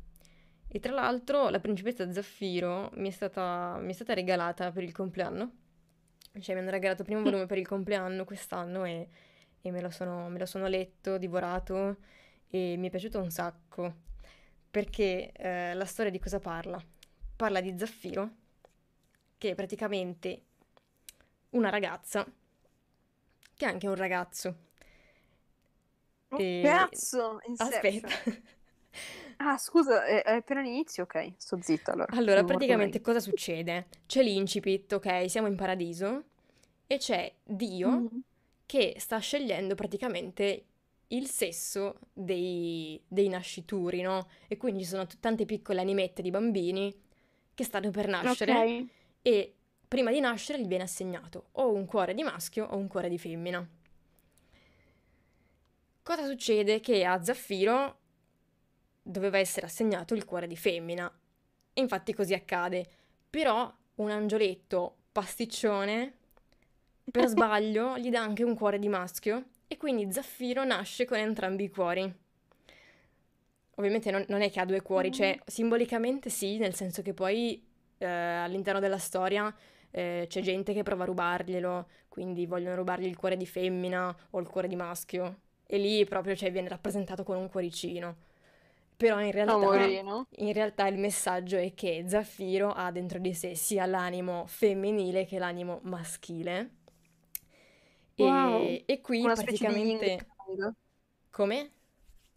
e 0.66 0.80
tra 0.80 0.92
l'altro 0.92 1.48
la 1.48 1.60
principessa 1.60 2.10
Zaffiro 2.12 2.90
mi 2.94 3.08
è 3.08 3.12
stata, 3.12 3.78
mi 3.80 3.90
è 3.90 3.94
stata 3.94 4.14
regalata 4.14 4.72
per 4.72 4.82
il 4.82 4.90
compleanno, 4.92 5.52
cioè 6.40 6.54
mi 6.56 6.60
hanno 6.62 6.70
regalato 6.70 7.02
il 7.02 7.06
primo 7.06 7.22
volume 7.22 7.46
per 7.46 7.58
il 7.58 7.68
compleanno 7.68 8.24
quest'anno 8.24 8.84
e, 8.84 9.08
e 9.62 9.70
me 9.70 9.80
lo 9.80 9.90
sono, 9.90 10.28
me 10.28 10.38
lo 10.40 10.46
sono 10.46 10.66
letto, 10.66 11.16
divorato 11.16 11.98
e 12.48 12.74
mi 12.76 12.88
è 12.88 12.90
piaciuto 12.90 13.20
un 13.20 13.30
sacco 13.30 13.94
perché 14.70 15.32
eh, 15.32 15.74
la 15.74 15.84
storia 15.84 16.10
di 16.10 16.18
cosa 16.18 16.38
parla? 16.38 16.82
Parla 17.36 17.60
di 17.60 17.74
Zaffiro, 17.78 18.30
che 19.38 19.50
è 19.50 19.54
praticamente 19.54 20.42
una 21.50 21.68
ragazza, 21.70 22.26
che 23.54 23.64
è 23.64 23.68
anche 23.68 23.86
un 23.86 23.94
ragazzo. 23.94 24.56
Oh, 26.32 26.38
E- 26.40 26.60
Cazzo. 26.62 27.40
Aspetta. 27.58 28.08
Ah, 29.38 29.56
scusa, 29.58 30.04
è, 30.04 30.22
è 30.22 30.32
appena 30.34 30.60
l'inizio? 30.60 31.04
Ok, 31.04 31.32
sto 31.38 31.58
zitta 31.62 31.92
allora. 31.92 32.12
Allora, 32.12 32.44
praticamente 32.44 33.00
cosa 33.00 33.20
succede? 33.20 33.86
C'è 34.06 34.22
l'incipit, 34.22 34.92
ok, 34.92 35.30
siamo 35.30 35.46
in 35.46 35.56
paradiso, 35.56 36.24
e 36.86 36.98
c'è 36.98 37.32
Dio 37.44 37.88
Mhm. 37.90 38.22
che 38.66 38.96
sta 38.98 39.18
scegliendo 39.18 39.74
praticamente 39.74 40.66
il 41.12 41.28
sesso 41.28 41.98
dei, 42.12 43.00
dei 43.06 43.28
nascituri, 43.28 44.00
no? 44.00 44.28
E 44.48 44.56
quindi 44.56 44.82
ci 44.82 44.90
sono 44.90 45.06
t- 45.06 45.18
tante 45.18 45.44
piccole 45.44 45.80
animette 45.80 46.22
di 46.22 46.30
bambini 46.30 46.94
che 47.54 47.64
stanno 47.64 47.90
per 47.90 48.06
nascere 48.06 48.52
Ok, 48.52 48.86
e 49.22 49.54
prima 49.86 50.10
di 50.10 50.20
nascere 50.20 50.60
gli 50.60 50.66
viene 50.66 50.84
assegnato 50.84 51.48
o 51.52 51.72
un 51.72 51.84
cuore 51.84 52.14
di 52.14 52.22
maschio 52.22 52.66
o 52.66 52.76
un 52.76 52.86
cuore 52.86 53.08
di 53.08 53.18
femmina. 53.18 53.68
Cosa 56.02 56.26
succede? 56.26 56.80
Che 56.80 57.04
a 57.04 57.22
Zaffiro 57.22 57.98
doveva 59.02 59.38
essere 59.38 59.66
assegnato 59.66 60.14
il 60.14 60.24
cuore 60.24 60.46
di 60.46 60.56
femmina. 60.56 61.12
E 61.72 61.80
infatti 61.80 62.14
così 62.14 62.34
accade. 62.34 62.86
Però 63.28 63.72
un 63.96 64.10
angioletto 64.10 64.96
pasticcione 65.12 66.14
per 67.10 67.26
sbaglio 67.28 67.98
gli 67.98 68.10
dà 68.10 68.20
anche 68.20 68.44
un 68.44 68.54
cuore 68.54 68.78
di 68.78 68.88
maschio 68.88 69.44
e 69.72 69.76
quindi 69.76 70.10
Zaffiro 70.10 70.64
nasce 70.64 71.04
con 71.04 71.16
entrambi 71.16 71.62
i 71.62 71.70
cuori. 71.70 72.12
Ovviamente 73.76 74.10
non, 74.10 74.24
non 74.26 74.42
è 74.42 74.50
che 74.50 74.58
ha 74.58 74.64
due 74.64 74.82
cuori, 74.82 75.12
cioè 75.12 75.38
simbolicamente 75.46 76.28
sì, 76.28 76.58
nel 76.58 76.74
senso 76.74 77.02
che 77.02 77.14
poi 77.14 77.64
eh, 77.98 78.04
all'interno 78.04 78.80
della 78.80 78.98
storia 78.98 79.54
eh, 79.92 80.26
c'è 80.28 80.40
gente 80.40 80.72
che 80.72 80.82
prova 80.82 81.04
a 81.04 81.06
rubarglielo, 81.06 81.88
quindi 82.08 82.46
vogliono 82.46 82.74
rubargli 82.74 83.06
il 83.06 83.16
cuore 83.16 83.36
di 83.36 83.46
femmina 83.46 84.14
o 84.30 84.40
il 84.40 84.48
cuore 84.48 84.66
di 84.66 84.74
maschio. 84.74 85.42
E 85.64 85.78
lì 85.78 86.04
proprio 86.04 86.34
cioè, 86.34 86.50
viene 86.50 86.68
rappresentato 86.68 87.22
con 87.22 87.36
un 87.36 87.48
cuoricino. 87.48 88.16
Però 88.96 89.20
in 89.20 89.30
realtà, 89.30 89.54
Amorino. 89.54 90.26
in 90.38 90.52
realtà 90.52 90.88
il 90.88 90.98
messaggio 90.98 91.56
è 91.56 91.74
che 91.74 92.06
Zaffiro 92.08 92.72
ha 92.72 92.90
dentro 92.90 93.20
di 93.20 93.32
sé 93.34 93.54
sia 93.54 93.86
l'animo 93.86 94.46
femminile 94.48 95.26
che 95.26 95.38
l'animo 95.38 95.78
maschile. 95.84 96.70
E, 98.20 98.24
Wow. 98.26 98.82
e 98.86 99.00
qui 99.00 99.22
Una 99.24 99.34
praticamente... 99.34 100.26
Come? 101.30 101.70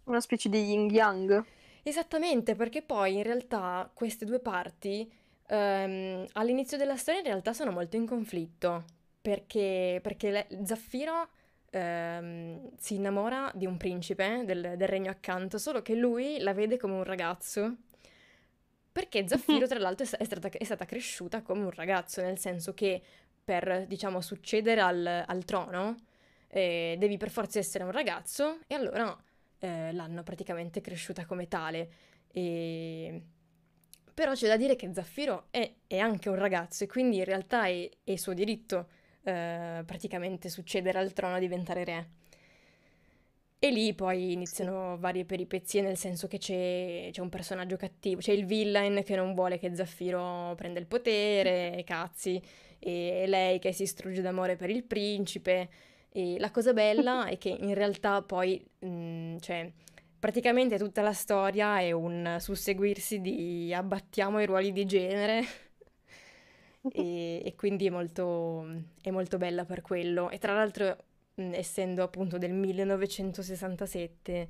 Una 0.06 0.22
specie 0.22 0.50
di 0.50 0.60
yin 0.63 0.89
yang. 0.89 1.46
Esattamente, 1.84 2.56
perché 2.56 2.82
poi 2.82 3.15
in 3.15 3.24
realtà 3.24 3.89
queste 3.93 4.26
due 4.26 4.39
parti 4.39 5.12
ehm, 5.48 6.26
all'inizio 6.34 6.78
della 6.78 6.96
storia 6.96 7.19
in 7.19 7.28
realtà 7.28 7.54
sono 7.54 7.72
molto 7.72 7.98
in 7.98 8.06
conflitto, 8.06 8.86
perché, 9.22 10.00
perché 10.02 10.32
le- 10.32 10.48
Zaffiro 10.63 11.28
ehm, 11.72 12.69
si 12.78 12.96
innamora 12.96 13.52
di 13.54 13.65
un 13.65 13.76
principe 13.78 14.43
del, 14.46 14.76
del 14.78 14.88
regno 14.88 15.12
accanto, 15.12 15.58
solo 15.58 15.82
che 15.82 15.96
lui 15.96 16.39
la 16.39 16.54
vede 16.54 16.78
come 16.78 16.93
un 16.93 17.04
ragazzo, 17.04 17.76
perché 18.91 19.28
Zaffiro 19.28 19.67
tra 19.67 19.80
l'altro 19.80 20.06
è 20.06 20.08
stata, 20.26 20.50
è 20.50 20.63
stata 20.63 20.86
cresciuta 20.86 21.41
come 21.41 21.63
un 21.63 21.72
ragazzo, 21.72 22.22
nel 22.22 22.38
senso 22.38 22.74
che 22.74 23.02
per, 23.44 23.86
diciamo, 23.88 24.22
succedere 24.22 24.82
al, 24.82 25.24
al 25.26 25.46
trono 25.46 25.96
eh, 26.48 26.96
devi 27.00 27.18
per 27.18 27.30
forza 27.30 27.60
essere 27.60 27.84
un 27.84 27.92
ragazzo 27.92 28.60
e 28.68 28.76
allora 28.76 29.18
eh, 29.60 29.92
l'hanno 29.92 30.24
praticamente 30.24 30.82
cresciuta 30.82 31.26
come 31.26 31.48
tale. 31.48 31.90
E... 32.32 33.22
Però 34.14 34.34
c'è 34.34 34.48
da 34.48 34.58
dire 34.58 34.76
che 34.76 34.94
Zaffiro 34.94 35.48
è, 35.50 35.74
è 35.88 35.98
anche 35.98 36.30
un 36.30 36.36
ragazzo 36.36 36.84
e 36.84 36.88
quindi 36.88 37.18
in 37.18 37.24
realtà 37.26 37.66
è, 37.66 37.90
è 38.04 38.16
suo 38.16 38.34
diritto 38.34 38.88
eh, 39.24 39.82
praticamente 39.86 40.50
succedere 40.50 41.00
al 41.00 41.14
trono 41.14 41.38
e 41.38 41.40
diventare 41.40 41.84
re. 41.84 42.10
E 43.58 43.72
lì 43.72 43.94
poi 43.94 44.34
iniziano 44.34 44.98
varie 45.00 45.24
peripezie, 45.24 45.82
nel 45.82 45.96
senso 45.96 46.28
che 46.28 46.38
c'è, 46.38 47.08
c'è 47.12 47.22
un 47.22 47.30
personaggio 47.30 47.78
cattivo, 47.78 48.20
c'è 48.20 48.34
il 48.34 48.46
villain 48.46 49.02
che 49.04 49.16
non 49.16 49.34
vuole 49.34 49.58
che 49.58 49.74
Zaffiro 49.74 50.54
prenda 50.56 50.80
il 50.80 50.86
potere, 50.86 51.82
cazzi, 51.86 52.42
e 52.84 53.26
lei 53.28 53.60
che 53.60 53.72
si 53.74 53.86
strugge 53.86 54.22
d'amore 54.22 54.56
per 54.56 54.69
il 54.69 54.84
principe. 54.84 55.69
E 56.10 56.38
la 56.39 56.52
cosa 56.52 56.74
bella 56.74 57.26
è 57.28 57.38
che 57.38 57.50
in 57.50 57.74
realtà 57.74 58.22
poi, 58.22 58.63
mh, 58.80 59.38
cioè, 59.39 59.72
praticamente 60.19 60.78
tutta 60.78 61.02
la 61.02 61.13
storia 61.13 61.80
è 61.80 61.91
un 61.91 62.38
susseguirsi 62.39 63.22
di 63.22 63.74
abbattiamo 63.74 64.39
i 64.41 64.46
ruoli 64.46 64.72
di 64.72 64.86
genere 64.86 65.43
e, 66.89 67.41
e 67.46 67.56
quindi 67.56 67.88
è 67.88 67.89
molto, 67.89 68.65
è 69.02 69.10
molto 69.12 69.38
bella 69.38 69.65
per 69.65 69.82
quello. 69.82 70.30
E 70.30 70.38
tra 70.38 70.54
l'altro, 70.54 70.98
mh, 71.36 71.54
essendo 71.54 72.04
appunto 72.04 72.38
del 72.38 72.54
1967, 72.54 74.50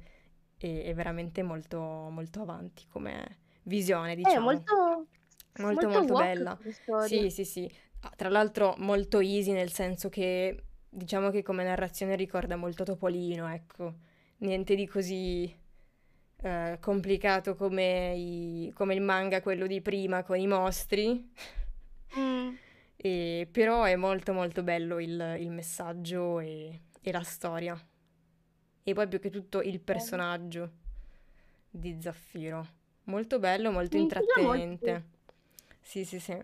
è, 0.57 0.81
è 0.85 0.93
veramente 0.93 1.43
molto, 1.43 1.79
molto 1.79 2.41
avanti 2.41 2.85
come 2.87 3.39
visione, 3.63 4.15
È 4.15 4.15
diciamo. 4.15 4.45
molto, 4.45 5.07
Molto, 5.57 5.87
molto 5.87 5.89
molto 5.89 6.15
woke 6.15 6.15
bella. 6.15 6.59
Sì, 6.95 7.29
sì, 7.29 7.45
sì. 7.45 7.71
Ah, 8.05 8.11
Tra 8.15 8.29
l'altro 8.29 8.75
molto 8.79 9.19
easy 9.19 9.51
nel 9.51 9.71
senso 9.71 10.09
che 10.09 10.63
diciamo 10.89 11.29
che 11.31 11.41
come 11.41 11.63
narrazione 11.63 12.15
ricorda 12.15 12.55
molto 12.57 12.83
Topolino, 12.83 13.47
ecco, 13.47 13.93
niente 14.39 14.75
di 14.75 14.85
così 14.87 15.53
eh, 16.43 16.77
complicato 16.81 17.55
come, 17.55 18.13
i- 18.15 18.71
come 18.75 18.93
il 18.95 19.01
manga, 19.01 19.41
quello 19.41 19.67
di 19.67 19.81
prima 19.81 20.23
con 20.23 20.37
i 20.37 20.47
mostri. 20.47 21.31
Mm. 22.15 22.57
E- 22.95 23.47
però 23.51 23.83
è 23.83 23.95
molto 23.95 24.33
molto 24.33 24.63
bello 24.63 24.99
il, 24.99 25.35
il 25.39 25.49
messaggio 25.51 26.39
e, 26.39 26.81
e 27.01 27.11
la 27.11 27.23
storia. 27.23 27.77
E 28.85 28.93
poi 28.93 29.07
più 29.07 29.19
che 29.19 29.29
tutto 29.29 29.61
il 29.61 29.79
personaggio 29.79 30.71
di 31.69 31.97
Zaffiro. 32.01 32.67
Molto 33.05 33.39
bello, 33.39 33.71
molto 33.71 33.95
Mi 33.95 34.01
intriga 34.01 34.39
molto. 34.41 34.89
intrattenente. 34.89 35.03
Sì, 35.81 36.05
sì, 36.05 36.19
sì. 36.19 36.37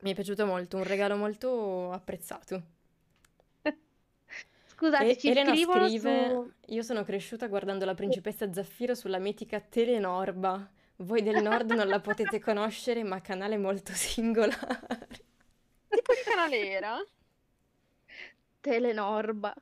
Mi 0.00 0.10
è 0.10 0.14
piaciuto 0.14 0.46
molto, 0.46 0.76
un 0.76 0.84
regalo 0.84 1.16
molto 1.16 1.90
apprezzato. 1.90 2.62
Scusate, 4.66 5.10
E 5.10 5.16
ci 5.16 5.30
Elena 5.30 5.54
scrive: 5.56 6.28
su... 6.28 6.52
Io 6.66 6.82
sono 6.82 7.02
cresciuta 7.02 7.46
guardando 7.48 7.84
la 7.84 7.94
principessa 7.94 8.52
Zaffiro 8.52 8.94
sulla 8.94 9.18
mitica 9.18 9.60
Telenorba. 9.60 10.70
Voi 10.96 11.22
del 11.22 11.42
nord 11.42 11.72
non 11.72 11.88
la 11.88 12.00
potete 12.00 12.38
conoscere, 12.40 13.02
ma 13.02 13.20
canale 13.20 13.56
molto 13.56 13.92
singolare. 13.92 15.24
Tipo 15.88 16.12
di 16.14 16.20
canale 16.24 16.70
era? 16.70 16.96
Telenorba. 18.60 19.54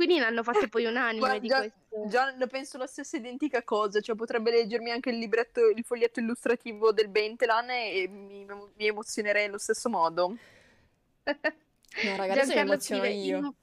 Quindi 0.00 0.16
ne 0.16 0.24
hanno 0.24 0.42
fatto 0.42 0.66
poi 0.68 0.86
un 0.86 0.96
anime 0.96 1.18
Guarda, 1.18 1.38
di 1.38 1.48
già, 1.48 1.58
questo. 1.58 2.08
già 2.08 2.30
ne 2.30 2.46
penso 2.46 2.78
la 2.78 2.86
stessa 2.86 3.18
identica 3.18 3.62
cosa, 3.62 4.00
cioè 4.00 4.16
potrebbe 4.16 4.50
leggermi 4.50 4.90
anche 4.90 5.10
il 5.10 5.18
libretto, 5.18 5.68
il 5.68 5.84
foglietto 5.84 6.20
illustrativo 6.20 6.90
del 6.90 7.08
Bentelan 7.08 7.68
e 7.68 8.08
mi, 8.08 8.46
mi 8.46 8.86
emozionerei 8.86 9.44
allo 9.44 9.58
stesso 9.58 9.90
modo. 9.90 10.28
No, 12.02 12.16
raga, 12.16 12.32
adesso 12.32 12.54
mi 12.54 12.60
emoziono 12.60 13.02
scrive, 13.02 13.10
io. 13.10 13.54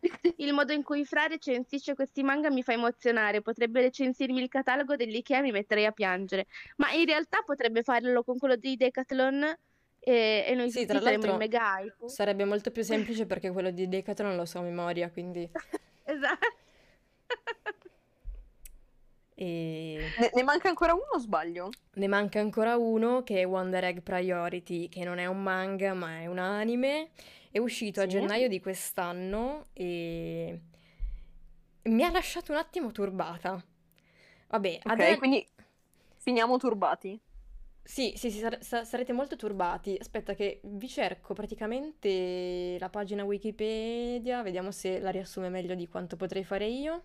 Il, 0.00 0.34
il 0.36 0.52
modo 0.52 0.74
in 0.74 0.82
cui 0.82 1.06
Fra 1.06 1.24
recensisce 1.24 1.94
questi 1.94 2.22
manga 2.22 2.50
mi 2.50 2.62
fa 2.62 2.72
emozionare. 2.72 3.40
Potrebbe 3.40 3.80
recensirmi 3.80 4.42
il 4.42 4.50
catalogo 4.50 4.96
dell'Ikea 4.96 5.38
e 5.38 5.42
mi 5.42 5.50
metterei 5.50 5.86
a 5.86 5.92
piangere. 5.92 6.44
Ma 6.76 6.92
in 6.92 7.06
realtà 7.06 7.40
potrebbe 7.40 7.82
farlo 7.82 8.22
con 8.22 8.36
quello 8.36 8.56
di 8.56 8.76
Decathlon 8.76 9.56
e, 10.04 10.44
e 10.46 10.54
noi 10.54 10.70
Sì, 10.70 10.80
tutti 10.80 10.86
tra 10.86 11.00
saremmo 11.00 11.26
in 11.26 11.32
l'altro 11.32 11.36
mega 11.36 11.78
hype. 11.80 12.08
sarebbe 12.08 12.44
molto 12.44 12.70
più 12.70 12.82
semplice 12.84 13.26
perché 13.26 13.50
quello 13.50 13.70
di 13.70 13.88
Decathlon 13.88 14.36
lo 14.36 14.44
so 14.44 14.58
a 14.58 14.62
memoria, 14.62 15.10
quindi... 15.10 15.50
Esatto. 16.04 16.46
E... 19.36 20.12
Ne, 20.16 20.30
ne 20.32 20.42
manca 20.44 20.68
ancora 20.68 20.94
uno 20.94 21.14
o 21.14 21.18
sbaglio? 21.18 21.70
Ne 21.94 22.06
manca 22.08 22.38
ancora 22.40 22.76
uno 22.76 23.22
che 23.24 23.40
è 23.40 23.46
Wonder 23.46 23.84
Egg 23.84 23.98
Priority, 24.00 24.88
che 24.88 25.04
non 25.04 25.18
è 25.18 25.26
un 25.26 25.42
manga 25.42 25.92
ma 25.94 26.20
è 26.20 26.26
un 26.26 26.38
anime. 26.38 27.10
È 27.50 27.58
uscito 27.58 28.00
a 28.00 28.06
Sì. 28.08 28.10
gennaio 28.10 28.48
di 28.48 28.60
quest'anno 28.60 29.66
e 29.72 30.60
mi 31.84 32.02
ha 32.04 32.10
lasciato 32.10 32.52
un 32.52 32.58
attimo 32.58 32.92
turbata. 32.92 33.62
Vabbè, 34.48 34.80
Ok, 34.84 34.90
ade- 34.90 35.16
quindi 35.18 35.46
finiamo 36.16 36.56
turbati. 36.58 37.20
Sì, 37.86 38.14
sì, 38.16 38.30
sì, 38.30 38.38
sare- 38.38 38.62
sa- 38.62 38.84
sarete 38.84 39.12
molto 39.12 39.36
turbati. 39.36 39.96
Aspetta 40.00 40.34
che 40.34 40.60
vi 40.64 40.88
cerco 40.88 41.34
praticamente 41.34 42.76
la 42.78 42.88
pagina 42.88 43.24
Wikipedia, 43.24 44.42
vediamo 44.42 44.70
se 44.70 44.98
la 45.00 45.10
riassume 45.10 45.48
meglio 45.50 45.74
di 45.74 45.86
quanto 45.88 46.16
potrei 46.16 46.44
fare 46.44 46.66
io. 46.66 47.02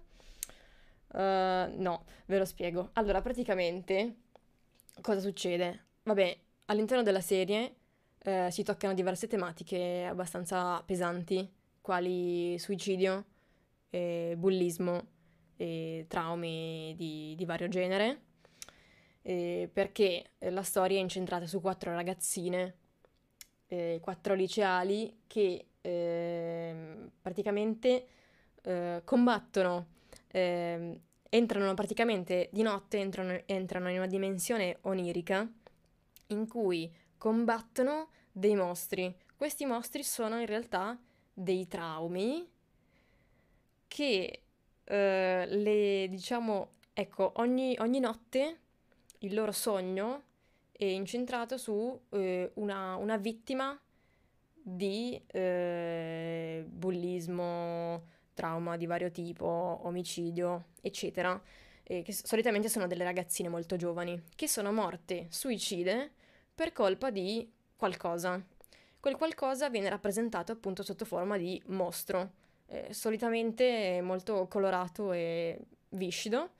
Uh, 1.11 1.73
no, 1.81 2.05
ve 2.27 2.37
lo 2.37 2.45
spiego. 2.45 2.91
Allora, 2.93 3.21
praticamente, 3.21 4.15
cosa 5.01 5.19
succede? 5.19 5.85
Vabbè, 6.03 6.37
all'interno 6.65 7.03
della 7.03 7.21
serie 7.21 7.75
eh, 8.23 8.49
si 8.51 8.63
toccano 8.63 8.93
diverse 8.93 9.27
tematiche 9.27 10.05
abbastanza 10.05 10.81
pesanti, 10.83 11.49
quali 11.81 12.57
suicidio, 12.59 13.25
eh, 13.89 14.35
bullismo 14.37 15.07
e 15.57 16.05
traumi 16.07 16.93
di, 16.95 17.33
di 17.35 17.45
vario 17.45 17.67
genere, 17.69 18.21
eh, 19.29 19.69
perché 19.71 20.31
eh, 20.39 20.49
la 20.49 20.63
storia 20.63 20.97
è 20.97 21.01
incentrata 21.01 21.45
su 21.45 21.61
quattro 21.61 21.93
ragazzine, 21.93 22.73
eh, 23.67 23.99
quattro 24.01 24.33
liceali 24.33 25.21
che 25.27 25.67
ehm, 25.81 27.11
praticamente 27.21 28.07
eh, 28.63 29.01
combattono 29.03 29.85
ehm, 30.29 30.99
entrano 31.29 31.73
praticamente 31.75 32.49
di 32.51 32.63
notte, 32.63 32.97
entrano, 32.97 33.39
entrano 33.45 33.91
in 33.91 33.97
una 33.97 34.07
dimensione 34.07 34.79
onirica 34.81 35.47
in 36.27 36.47
cui 36.47 36.91
combattono 37.15 38.09
dei 38.31 38.55
mostri. 38.55 39.15
Questi 39.35 39.67
mostri 39.67 40.01
sono 40.01 40.39
in 40.39 40.47
realtà 40.47 40.99
dei 41.31 41.67
traumi 41.67 42.49
che 43.87 44.41
eh, 44.83 45.45
le 45.47 46.07
diciamo, 46.09 46.71
ecco, 46.93 47.33
ogni, 47.35 47.75
ogni 47.77 47.99
notte 47.99 48.61
il 49.19 49.33
loro 49.33 49.51
sogno 49.51 50.23
è 50.71 50.85
incentrato 50.85 51.57
su 51.57 51.99
eh, 52.11 52.51
una, 52.55 52.95
una 52.95 53.17
vittima 53.17 53.79
di 54.53 55.21
eh, 55.27 56.63
bullismo, 56.67 58.03
trauma 58.33 58.77
di 58.77 58.85
vario 58.85 59.11
tipo, 59.11 59.79
omicidio, 59.83 60.67
eccetera, 60.81 61.41
eh, 61.83 62.01
che 62.01 62.13
solitamente 62.13 62.69
sono 62.69 62.87
delle 62.87 63.03
ragazzine 63.03 63.49
molto 63.49 63.75
giovani, 63.75 64.21
che 64.35 64.47
sono 64.47 64.71
morte 64.71 65.27
suicide 65.29 66.11
per 66.53 66.71
colpa 66.71 67.09
di 67.09 67.51
qualcosa. 67.75 68.41
Quel 68.99 69.15
qualcosa 69.15 69.69
viene 69.69 69.89
rappresentato 69.89 70.51
appunto 70.51 70.83
sotto 70.83 71.05
forma 71.05 71.37
di 71.37 71.61
mostro, 71.67 72.31
eh, 72.67 72.93
solitamente 72.93 73.99
molto 74.01 74.47
colorato 74.47 75.11
e 75.11 75.59
viscido, 75.89 76.51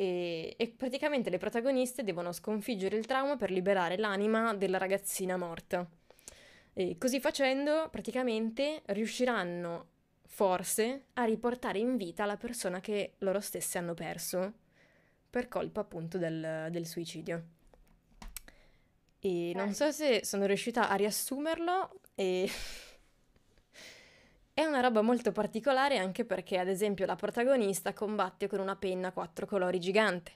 e, 0.00 0.54
e 0.56 0.68
praticamente 0.68 1.28
le 1.28 1.38
protagoniste 1.38 2.04
devono 2.04 2.30
sconfiggere 2.30 2.96
il 2.96 3.04
trauma 3.04 3.34
per 3.34 3.50
liberare 3.50 3.98
l'anima 3.98 4.54
della 4.54 4.78
ragazzina 4.78 5.36
morta. 5.36 5.84
E 6.72 6.96
così 6.98 7.18
facendo, 7.18 7.88
praticamente 7.90 8.82
riusciranno 8.86 9.86
forse 10.22 11.06
a 11.14 11.24
riportare 11.24 11.80
in 11.80 11.96
vita 11.96 12.26
la 12.26 12.36
persona 12.36 12.78
che 12.78 13.14
loro 13.18 13.40
stesse 13.40 13.76
hanno 13.76 13.94
perso 13.94 14.52
per 15.28 15.48
colpa 15.48 15.80
appunto 15.80 16.16
del, 16.16 16.68
del 16.70 16.86
suicidio. 16.86 17.44
E 19.18 19.50
non 19.56 19.74
so 19.74 19.90
se 19.90 20.24
sono 20.24 20.46
riuscita 20.46 20.88
a 20.88 20.94
riassumerlo 20.94 22.02
e 22.14 22.48
è 24.58 24.64
una 24.64 24.80
roba 24.80 25.02
molto 25.02 25.30
particolare 25.30 25.98
anche 25.98 26.24
perché 26.24 26.58
ad 26.58 26.66
esempio 26.66 27.06
la 27.06 27.14
protagonista 27.14 27.92
combatte 27.92 28.48
con 28.48 28.58
una 28.58 28.74
penna 28.74 29.06
a 29.06 29.12
quattro 29.12 29.46
colori 29.46 29.78
gigante. 29.78 30.32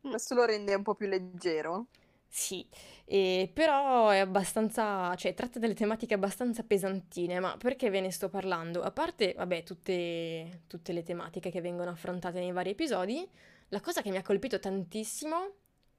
Questo 0.00 0.36
lo 0.36 0.44
rende 0.44 0.76
un 0.76 0.84
po' 0.84 0.94
più 0.94 1.08
leggero. 1.08 1.86
Sì, 2.28 2.64
e 3.04 3.50
però 3.52 4.10
è 4.10 4.18
abbastanza, 4.18 5.12
cioè 5.16 5.34
tratta 5.34 5.58
delle 5.58 5.74
tematiche 5.74 6.14
abbastanza 6.14 6.62
pesantine, 6.62 7.40
ma 7.40 7.56
perché 7.56 7.90
ve 7.90 8.00
ne 8.00 8.12
sto 8.12 8.28
parlando? 8.28 8.82
A 8.82 8.92
parte, 8.92 9.34
vabbè, 9.36 9.64
tutte, 9.64 10.60
tutte 10.68 10.92
le 10.92 11.02
tematiche 11.02 11.50
che 11.50 11.60
vengono 11.60 11.90
affrontate 11.90 12.38
nei 12.38 12.52
vari 12.52 12.70
episodi, 12.70 13.28
la 13.70 13.80
cosa 13.80 14.02
che 14.02 14.10
mi 14.10 14.18
ha 14.18 14.22
colpito 14.22 14.60
tantissimo, 14.60 15.50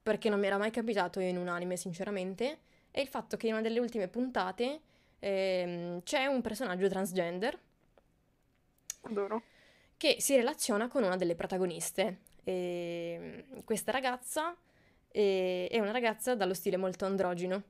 perché 0.01 0.29
non 0.29 0.39
mi 0.39 0.47
era 0.47 0.57
mai 0.57 0.71
capitato 0.71 1.19
in 1.19 1.35
un 1.35 1.49
anime, 1.49 1.75
sinceramente, 1.75 2.59
è 2.89 3.01
il 3.01 3.09
fatto 3.09 3.35
che 3.35 3.47
in 3.47 3.53
una 3.53 3.61
delle 3.61 3.79
ultime 3.79 4.07
puntate 4.07 4.79
ehm, 5.19 6.03
c'è 6.03 6.25
un 6.25 6.41
personaggio 6.41 6.87
transgender 6.87 7.59
Adoro. 9.01 9.43
che 9.97 10.17
si 10.19 10.35
relaziona 10.35 10.87
con 10.87 11.03
una 11.03 11.15
delle 11.15 11.35
protagoniste. 11.35 12.19
E 12.43 13.45
questa 13.65 13.91
ragazza 13.91 14.55
eh, 15.11 15.67
è 15.69 15.79
una 15.79 15.91
ragazza 15.91 16.35
dallo 16.35 16.53
stile 16.53 16.77
molto 16.77 17.05
androgino, 17.05 17.63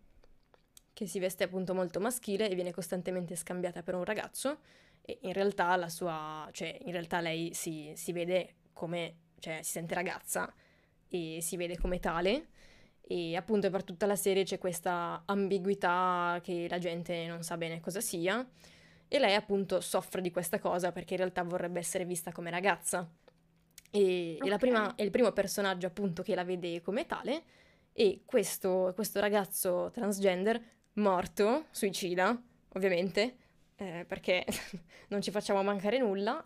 che 0.93 1.07
si 1.07 1.19
veste 1.19 1.43
appunto 1.43 1.73
molto 1.73 1.99
maschile 1.99 2.49
e 2.49 2.55
viene 2.55 2.71
costantemente 2.71 3.35
scambiata 3.35 3.83
per 3.83 3.95
un 3.95 4.03
ragazzo. 4.03 4.59
E 5.01 5.19
in 5.21 5.33
realtà 5.33 5.75
la 5.75 5.89
sua, 5.89 6.47
cioè 6.51 6.77
in 6.83 6.91
realtà 6.91 7.21
lei 7.21 7.53
si, 7.53 7.93
si 7.95 8.11
vede 8.11 8.55
come, 8.73 9.15
cioè 9.39 9.61
si 9.61 9.71
sente 9.71 9.95
ragazza 9.95 10.53
e 11.07 11.39
si 11.41 11.55
vede 11.55 11.77
come 11.77 11.99
tale. 11.99 12.47
E 13.09 13.35
appunto 13.37 13.69
per 13.69 13.83
tutta 13.83 14.05
la 14.05 14.17
serie 14.17 14.43
c'è 14.43 14.57
questa 14.57 15.23
ambiguità 15.25 16.39
che 16.43 16.67
la 16.69 16.77
gente 16.77 17.25
non 17.27 17.41
sa 17.43 17.55
bene 17.57 17.79
cosa 17.79 18.01
sia. 18.01 18.45
E 19.07 19.19
lei 19.19 19.33
appunto 19.35 19.79
soffre 19.79 20.21
di 20.21 20.31
questa 20.31 20.59
cosa 20.59 20.91
perché 20.91 21.13
in 21.13 21.19
realtà 21.21 21.43
vorrebbe 21.43 21.79
essere 21.79 22.03
vista 22.05 22.31
come 22.33 22.49
ragazza. 22.49 23.09
E, 23.91 24.37
e 24.37 24.49
la 24.49 24.55
Ok. 24.55 24.59
prima- 24.59 24.95
è 24.95 25.03
il 25.03 25.11
primo 25.11 25.31
personaggio 25.31 25.87
appunto 25.87 26.21
che 26.23 26.35
la 26.35 26.43
vede 26.43 26.81
come 26.81 27.05
tale. 27.05 27.43
E 27.93 28.21
questo, 28.25 28.91
questo 28.93 29.19
ragazzo 29.19 29.89
transgender 29.91 30.61
morto, 30.93 31.65
suicida, 31.71 32.39
ovviamente, 32.73 33.37
eh, 33.77 34.05
perché 34.07 34.45
non 35.09 35.21
ci 35.21 35.31
facciamo 35.31 35.63
mancare 35.63 35.97
nulla. 35.99 36.45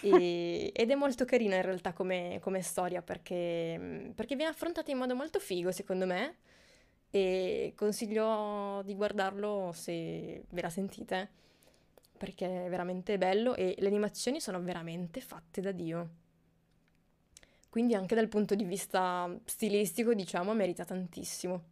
E- 0.00 0.72
ed 0.74 0.90
è 0.90 0.94
molto 0.94 1.24
carina 1.24 1.56
in 1.56 1.62
realtà 1.62 1.92
come, 1.92 2.38
come 2.40 2.62
storia 2.62 3.02
perché, 3.02 4.12
perché 4.14 4.36
viene 4.36 4.50
affrontata 4.50 4.90
in 4.90 4.98
modo 4.98 5.14
molto 5.14 5.38
figo, 5.40 5.72
secondo 5.72 6.06
me. 6.06 6.36
e 7.10 7.72
consiglio 7.76 8.82
di 8.84 8.94
guardarlo 8.94 9.72
se 9.74 10.44
ve 10.50 10.62
la 10.62 10.70
sentite, 10.70 11.30
perché 12.18 12.66
è 12.66 12.68
veramente 12.70 13.18
bello 13.18 13.54
e 13.56 13.74
le 13.78 13.86
animazioni 13.88 14.40
sono 14.40 14.60
veramente 14.62 15.20
fatte 15.20 15.60
da 15.62 15.72
Dio. 15.72 16.10
Quindi 17.68 17.94
anche 17.94 18.14
dal 18.16 18.28
punto 18.28 18.54
di 18.56 18.64
vista 18.64 19.30
stilistico, 19.44 20.14
diciamo, 20.14 20.52
merita 20.54 20.84
tantissimo. 20.84 21.62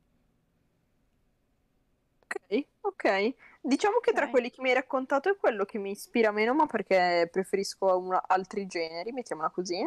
Ok, 2.37 2.67
ok. 2.83 3.35
Diciamo 3.63 3.99
che 4.01 4.13
tra 4.13 4.29
Ok. 4.29 4.29
quelli 4.29 4.51
che 4.51 4.61
mi 4.61 4.69
hai 4.69 4.75
raccontato 4.75 5.31
è 5.31 5.37
quello 5.37 5.65
che 5.65 5.79
mi 5.79 5.91
ispira 5.93 6.31
meno, 6.33 6.55
ma 6.55 6.67
perché 6.67 7.29
preferisco 7.31 7.97
una- 7.99 8.23
altri 8.27 8.67
generi, 8.67 9.13
mettiamola 9.13 9.51
così. 9.51 9.87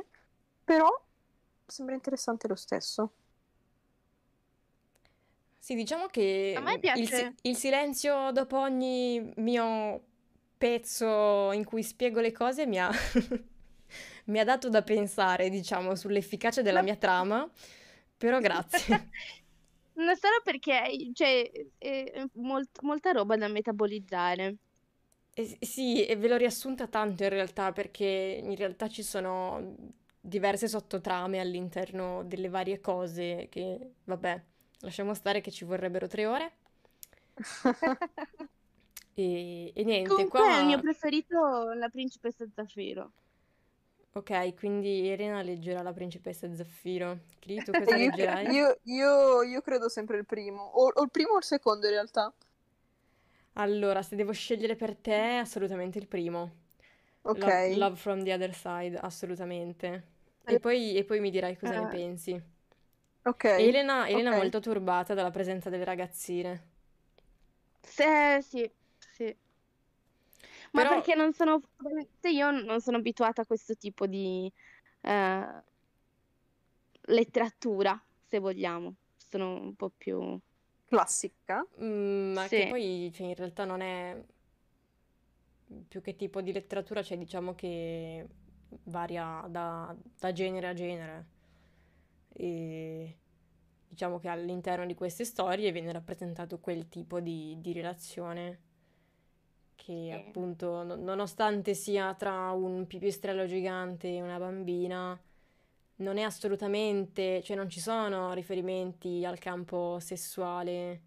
Però 0.63 0.87
sembra 1.65 1.95
interessante 1.95 2.47
lo 2.47 2.55
stesso. 2.55 3.13
Sì, 5.59 5.75
diciamo 5.75 6.05
che 6.07 6.57
A 6.57 6.61
me 6.61 6.77
mm, 6.77 6.79
il, 6.93 7.09
piace. 7.09 7.35
il 7.41 7.55
silenzio 7.57 8.31
dopo 8.31 8.57
ogni 8.59 9.33
mio 9.37 10.01
pezzo 10.57 11.51
in 11.51 11.65
cui 11.65 11.83
spiego 11.83 12.21
le 12.21 12.31
cose 12.31 12.65
mi 12.65 12.79
ha, 12.79 12.89
mi 14.25 14.39
ha 14.39 14.43
dato 14.45 14.69
da 14.69 14.81
pensare, 14.83 15.49
diciamo, 15.49 15.95
sull'efficacia 15.95 16.61
della 16.61 16.81
Ma- 16.81 16.83
mia 16.83 16.95
trama, 16.95 17.49
però 18.17 18.39
grazie. 18.39 19.09
Non 19.97 20.15
solo 20.15 20.39
perché 20.43 20.81
c'è 21.13 21.49
è 21.77 22.23
molt- 22.33 22.81
molta 22.81 23.11
roba 23.11 23.35
da 23.35 23.47
metabolizzare. 23.47 24.57
E 25.33 25.45
s- 25.45 25.57
sì, 25.61 26.05
e 26.05 26.15
ve 26.15 26.27
l'ho 26.27 26.35
riassunta 26.37 26.87
tanto 26.87 27.23
in 27.23 27.29
realtà, 27.29 27.71
perché 27.71 28.05
in 28.43 28.55
realtà 28.55 28.87
ci 28.89 29.03
sono 29.03 29.75
diverse 30.19 30.67
sottotrame 30.67 31.39
all'interno 31.39 32.23
delle 32.23 32.49
varie 32.49 32.79
cose 32.81 33.47
che, 33.49 33.91
vabbè, 34.05 34.43
lasciamo 34.79 35.13
stare 35.13 35.41
che 35.41 35.51
ci 35.51 35.63
vorrebbero 35.65 36.07
tre 36.07 36.25
ore. 36.25 36.51
E, 39.15 39.71
e 39.75 39.83
niente, 39.83 40.25
Comunque 40.25 40.59
il 40.59 40.65
mio 40.65 40.79
qua... 40.79 40.79
preferito 40.79 41.71
la 41.73 41.89
principessa 41.89 42.47
Zaffiro. 42.51 43.13
Ok, 44.17 44.55
quindi 44.55 45.07
Elena 45.09 45.41
leggerà 45.41 45.81
La 45.81 45.93
principessa 45.93 46.53
Zaffiro. 46.53 47.19
Cri, 47.39 47.61
tu 47.61 47.73
cosa 47.75 47.95
io, 47.95 47.97
leggerai? 47.97 48.55
io- 48.55 48.77
io- 48.83 49.43
io 49.43 49.61
credo 49.61 49.89
sempre 49.89 50.17
il 50.17 50.25
primo, 50.25 50.61
o, 50.63 50.91
o 50.93 51.03
il 51.03 51.11
primo 51.11 51.33
o 51.33 51.37
il 51.37 51.43
secondo 51.43 51.85
in 51.87 51.93
realtà. 51.93 52.33
Allora, 53.53 54.03
se 54.03 54.15
devo 54.15 54.31
scegliere 54.33 54.75
per 54.75 54.95
te, 54.95 55.37
assolutamente 55.37 55.97
il 55.97 56.07
primo. 56.07 56.65
Ok. 57.23 57.47
Love, 57.47 57.61
Love 57.65 57.95
from 57.97 58.23
the 58.23 58.33
Other 58.33 58.53
Side, 58.53 58.97
assolutamente. 58.97 60.15
E 60.45 60.57
poi, 60.57 60.95
e 60.95 61.03
poi 61.03 61.19
mi 61.19 61.31
dirai 61.31 61.57
cosa 61.57 61.75
ne 61.75 61.87
Eh, 61.87 61.87
pensi. 61.87 62.39
Ok. 63.25 63.45
Elena, 63.55 64.07
Elena 64.07 64.29
è 64.29 64.33
ok. 64.33 64.33
molto 64.33 64.61
turbata 64.61 65.13
dalla 65.13 65.31
presenza 65.31 65.69
delle 65.69 65.83
ragazzine. 65.83 66.63
Se- 67.83 68.41
sì, 68.41 68.41
sì. 68.41 68.71
Ma 70.71 70.83
Però, 70.83 70.95
perché 70.95 71.15
non 71.15 71.33
sono, 71.33 71.61
se 72.19 72.29
io 72.29 72.51
non 72.51 72.81
sono 72.81 72.97
abituata 72.97 73.41
a 73.41 73.45
questo 73.45 73.75
tipo 73.75 74.05
di 74.05 74.51
eh, 75.01 75.63
letteratura, 77.01 78.01
se 78.25 78.39
vogliamo. 78.39 78.95
Sono 79.15 79.61
un 79.61 79.75
po' 79.75 79.91
più... 79.95 80.39
Classica. 80.85 81.65
mm, 81.81 82.33
ma 82.33 82.47
che 82.47 82.63
Sì, 82.63 82.67
poi, 82.69 83.11
cioè, 83.13 83.27
in 83.27 83.35
realtà 83.35 83.65
non 83.65 83.81
è 83.81 84.23
più 85.87 86.01
che 86.01 86.15
tipo 86.15 86.41
di 86.41 86.53
letteratura, 86.53 87.03
cioè 87.03 87.17
diciamo 87.17 87.55
che 87.55 88.25
varia 88.83 89.45
da, 89.49 89.95
da 90.19 90.31
genere 90.31 90.67
a 90.67 90.73
genere. 90.73 91.25
E 92.33 93.17
diciamo 93.87 94.19
che 94.19 94.27
all'interno 94.27 94.85
di 94.85 94.93
queste 94.93 95.25
storie 95.25 95.71
viene 95.71 95.91
rappresentato 95.91 96.59
quel 96.59 96.87
tipo 96.89 97.19
di, 97.19 97.57
di 97.59 97.73
relazione 97.73 98.59
che 99.77 100.11
appunto, 100.13 100.83
no- 100.83 100.97
nonostante 100.97 101.75
sia 101.75 102.13
tra 102.15 102.51
un 102.51 102.87
pipistrello 102.87 103.47
gigante 103.47 104.09
e 104.09 104.21
una 104.23 104.39
bambina, 104.39 105.19
non 105.97 106.17
è 106.17 106.23
assolutamente, 106.23 107.41
cioè 107.43 107.55
non 107.57 107.69
ci 107.69 107.79
sono 107.79 108.33
riferimenti 108.33 109.25
al 109.25 109.39
campo 109.39 109.99
sessuale, 110.01 111.01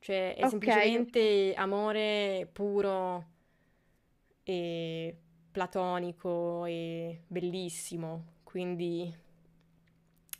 cioè 0.00 0.36
è 0.36 0.46
Ok, 0.46 0.48
semplicemente 0.48 1.54
amore 1.56 2.48
puro 2.52 3.26
e 4.44 5.16
platonico 5.50 6.64
e 6.66 7.22
bellissimo, 7.26 8.34
quindi 8.44 9.12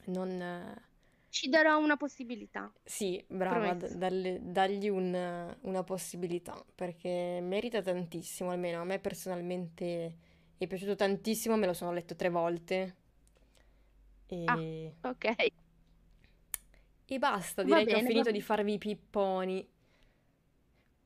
non... 0.06 0.40
ci 1.36 1.48
darò 1.48 1.78
una 1.78 1.96
possibilità, 1.96 2.72
Sì, 2.88 3.22
brava, 3.28 3.74
d- 3.74 3.94
dalle- 3.96 4.38
dagli 4.42 4.88
un- 4.88 5.56
una 5.62 5.82
possibilità, 5.82 6.64
perché 6.74 7.40
merita 7.42 7.82
tantissimo, 7.82 8.50
almeno 8.50 8.80
a 8.80 8.84
me 8.84 9.00
personalmente 9.00 10.16
è 10.56 10.66
piaciuto 10.66 10.94
tantissimo, 10.94 11.56
me 11.56 11.66
lo 11.66 11.72
sono 11.74 11.92
letto 11.92 12.14
tre 12.14 12.28
volte 12.30 12.94
Ah, 14.46 14.60
e, 14.60 14.94
ok, 15.04 15.26
e 17.08 17.18
basta, 17.18 17.62
direi 17.62 17.86
che 17.86 17.94
ho 17.96 18.00
bene, 18.00 18.10
finito 18.10 18.30
di 18.30 18.40
bene. 18.40 18.42
farvi 18.42 18.74
i 18.74 18.78
pipponi. 18.78 19.66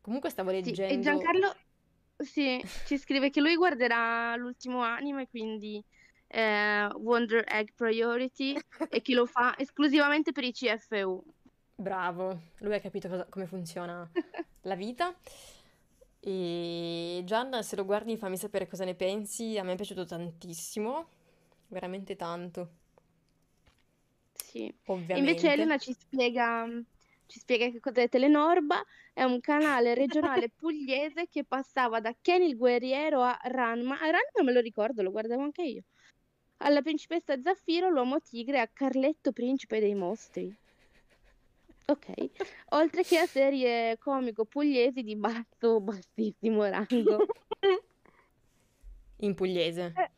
Comunque 0.03 0.31
stavo 0.31 0.51
Sì, 0.63 0.79
e 0.85 0.99
leggendo... 0.99 0.99
Giancarlo 0.99 1.53
sì, 2.17 2.63
ci 2.83 2.99
scrive 2.99 3.31
che 3.31 3.41
lui 3.41 3.57
guarderà 3.57 4.37
l'ultimo 4.37 4.83
anime, 4.83 5.27
quindi 5.29 5.83
eh, 6.31 6.87
Wonder 6.97 7.45
Egg 7.47 7.71
Priority, 7.75 8.57
e 8.89 9.01
che 9.03 9.15
lo 9.15 9.27
fa 9.27 9.55
esclusivamente 9.59 10.33
per 10.33 10.45
i 10.45 10.53
CFU. 10.53 11.23
Bravo, 11.75 12.39
lui 12.59 12.75
ha 12.75 12.81
capito 12.81 13.09
cosa- 13.09 13.27
come 13.29 13.47
funziona 13.47 14.09
la 14.63 14.75
vita. 14.77 15.15
E 16.23 17.23
Gian, 17.25 17.63
se 17.63 17.77
lo 17.77 17.85
guardi, 17.85 18.17
fammi 18.17 18.37
sapere 18.37 18.67
cosa 18.69 18.85
ne 18.85 18.95
pensi. 18.95 19.59
A 19.59 19.63
me 19.65 19.73
è 19.73 19.77
piaciuto 19.77 20.05
tantissimo, 20.05 21.09
veramente 21.69 22.15
tanto, 22.17 22.71
Sì. 24.33 24.67
E 25.13 25.19
invece 25.19 25.49
ovviamente. 25.49 25.53
Elena 25.53 25.79
ci 25.79 25.93
spiega, 25.93 26.67
ci 27.27 27.39
spiega 27.39 27.71
che 27.71 27.81
cos'è 27.81 28.09
Telenorba, 28.09 28.83
è 29.13 29.23
un 29.25 29.41
canale 29.41 29.95
regionale 29.95 30.51
pugliese 30.55 31.29
che 31.29 31.45
passava 31.45 32.01
da 32.01 32.15
Ken 32.21 32.43
il 32.43 32.57
guerriero 32.57 33.23
a 33.23 33.39
Ranma. 33.43 33.95
A 34.01 34.05
Ranma 34.11 34.43
me 34.45 34.53
lo 34.53 34.61
ricordo, 34.61 35.03
lo 35.03 35.11
guardavo 35.11 35.43
anche 35.43 35.63
io. 35.63 35.85
Alla 36.63 36.83
principessa 36.83 37.41
Zaffiro, 37.41 37.89
l'uomo 37.89 38.21
tigre, 38.21 38.61
a 38.61 38.69
Carletto, 38.69 39.33
principe 39.33 39.81
dei 39.81 39.95
mostri. 39.95 40.55
Ok. 41.87 42.13
Oltre 42.71 43.03
che 43.03 43.19
a 43.19 43.27
serie 43.27 43.97
comico 43.99 44.45
pugliesi 44.45 45.03
di 45.03 45.17
basso, 45.17 45.81
bassissimo 45.81 46.65
rango. 46.67 47.27
In 49.23 49.35
pugliese. 49.35 49.93
Eh, 49.97 50.11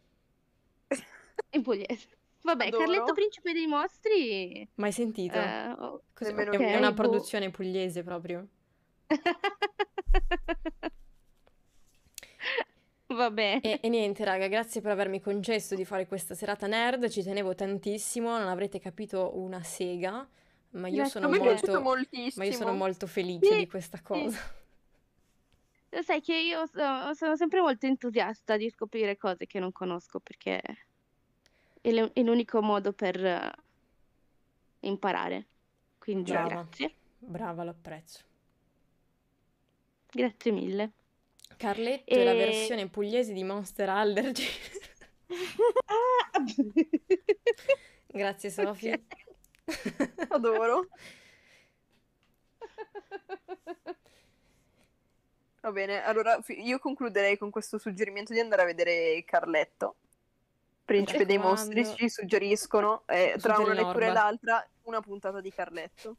in 1.51 1.63
pugliese. 1.63 2.09
Vabbè, 2.43 2.71
Carletto, 2.71 3.03
Adoro. 3.03 3.13
principe 3.15 3.53
dei 3.53 3.67
mostri. 3.67 4.69
Mai 4.75 4.91
sentito? 4.91 5.39
eh, 5.39 5.71
oh, 5.79 6.03
Cos'è? 6.13 6.33
Nemmeno 6.33 6.59
È, 6.59 6.77
una 6.77 6.89
boh. 6.93 7.03
produzione 7.03 7.51
pugliese 7.51 8.03
proprio. 8.03 8.47
Va 13.17 13.31
bene. 13.31 13.61
E, 13.61 13.79
e 13.83 13.89
niente, 13.89 14.25
raga, 14.25 14.47
grazie 14.49 14.81
per 14.81 14.91
avermi 14.93 15.21
concesso 15.21 15.75
di 15.75 15.85
fare 15.85 16.07
questa 16.07 16.35
serata 16.35 16.67
nerd. 16.67 17.09
Ci 17.09 17.23
tenevo 17.23 17.55
tantissimo, 17.55 18.39
non 18.39 18.49
avrete 18.49 18.79
capito 18.79 19.39
una 19.39 19.63
sega, 19.63 20.27
ma 20.71 20.89
io 20.89 21.05
sono 21.05 21.29
molto, 21.29 21.83
ma 21.83 22.45
io 22.45 22.53
sono 22.53 22.73
molto 22.73 23.07
felice 23.07 23.55
di 23.55 23.61
Sì, 23.63 23.67
questa 23.67 23.99
sì. 23.99 24.03
cosa. 24.03 24.61
Lo 25.95 26.01
sai 26.03 26.23
che 26.23 26.35
io 26.35 26.65
so- 26.67 27.13
sono 27.13 27.37
sempre 27.37 27.61
molto 27.61 27.85
entusiasta 27.87 28.57
di 28.57 28.71
scoprire 28.71 29.19
cose 29.19 29.45
che 29.47 29.59
non 29.61 29.73
conosco 29.73 30.21
perché 30.21 30.63
è 31.83 31.91
l- 31.93 32.11
è 32.15 32.23
l'unico 32.23 32.63
modo 32.63 32.95
per 32.95 33.23
eh, 33.23 33.53
imparare. 34.81 35.47
Quindi 35.99 36.31
Brava, 36.31 36.49
grazie. 36.49 36.95
brava, 37.19 37.65
lo 37.65 37.71
apprezzo. 37.71 38.21
Grazie 40.11 40.51
mille. 40.53 40.93
Carletto 41.63 42.13
è 42.13 42.25
la 42.25 42.33
E... 42.33 42.37
versione 42.37 42.89
pugliese 42.89 43.33
di 43.33 43.45
Monster 43.45 43.89
Allergy. 43.89 44.49
Ah! 45.87 46.45
Grazie, 48.07 48.51
Sofì. 48.51 48.91
Ok. 48.91 50.29
Adoro. 50.29 50.89
Va 55.61 55.73
bene, 55.73 56.03
allora 56.03 56.39
io 56.49 56.79
concluderei 56.79 57.39
con 57.39 57.49
questo 57.49 57.79
suggerimento 57.79 58.35
di 58.35 58.41
andare 58.41 58.63
a 58.63 58.67
vedere 58.67 59.23
Carletto. 59.25 59.97
Principe 60.85 61.25
dei 61.25 61.39
mostri, 61.39 61.77
Raccomando. 61.77 61.97
ci 61.97 62.11
suggeriscono, 62.11 63.05
eh, 63.07 63.37
tra 63.41 63.57
una 63.59 63.73
lettura 63.73 64.07
e 64.09 64.13
l'altra, 64.13 64.69
una 64.83 65.01
puntata 65.01 65.41
di 65.41 65.51
Carletto. 65.51 66.17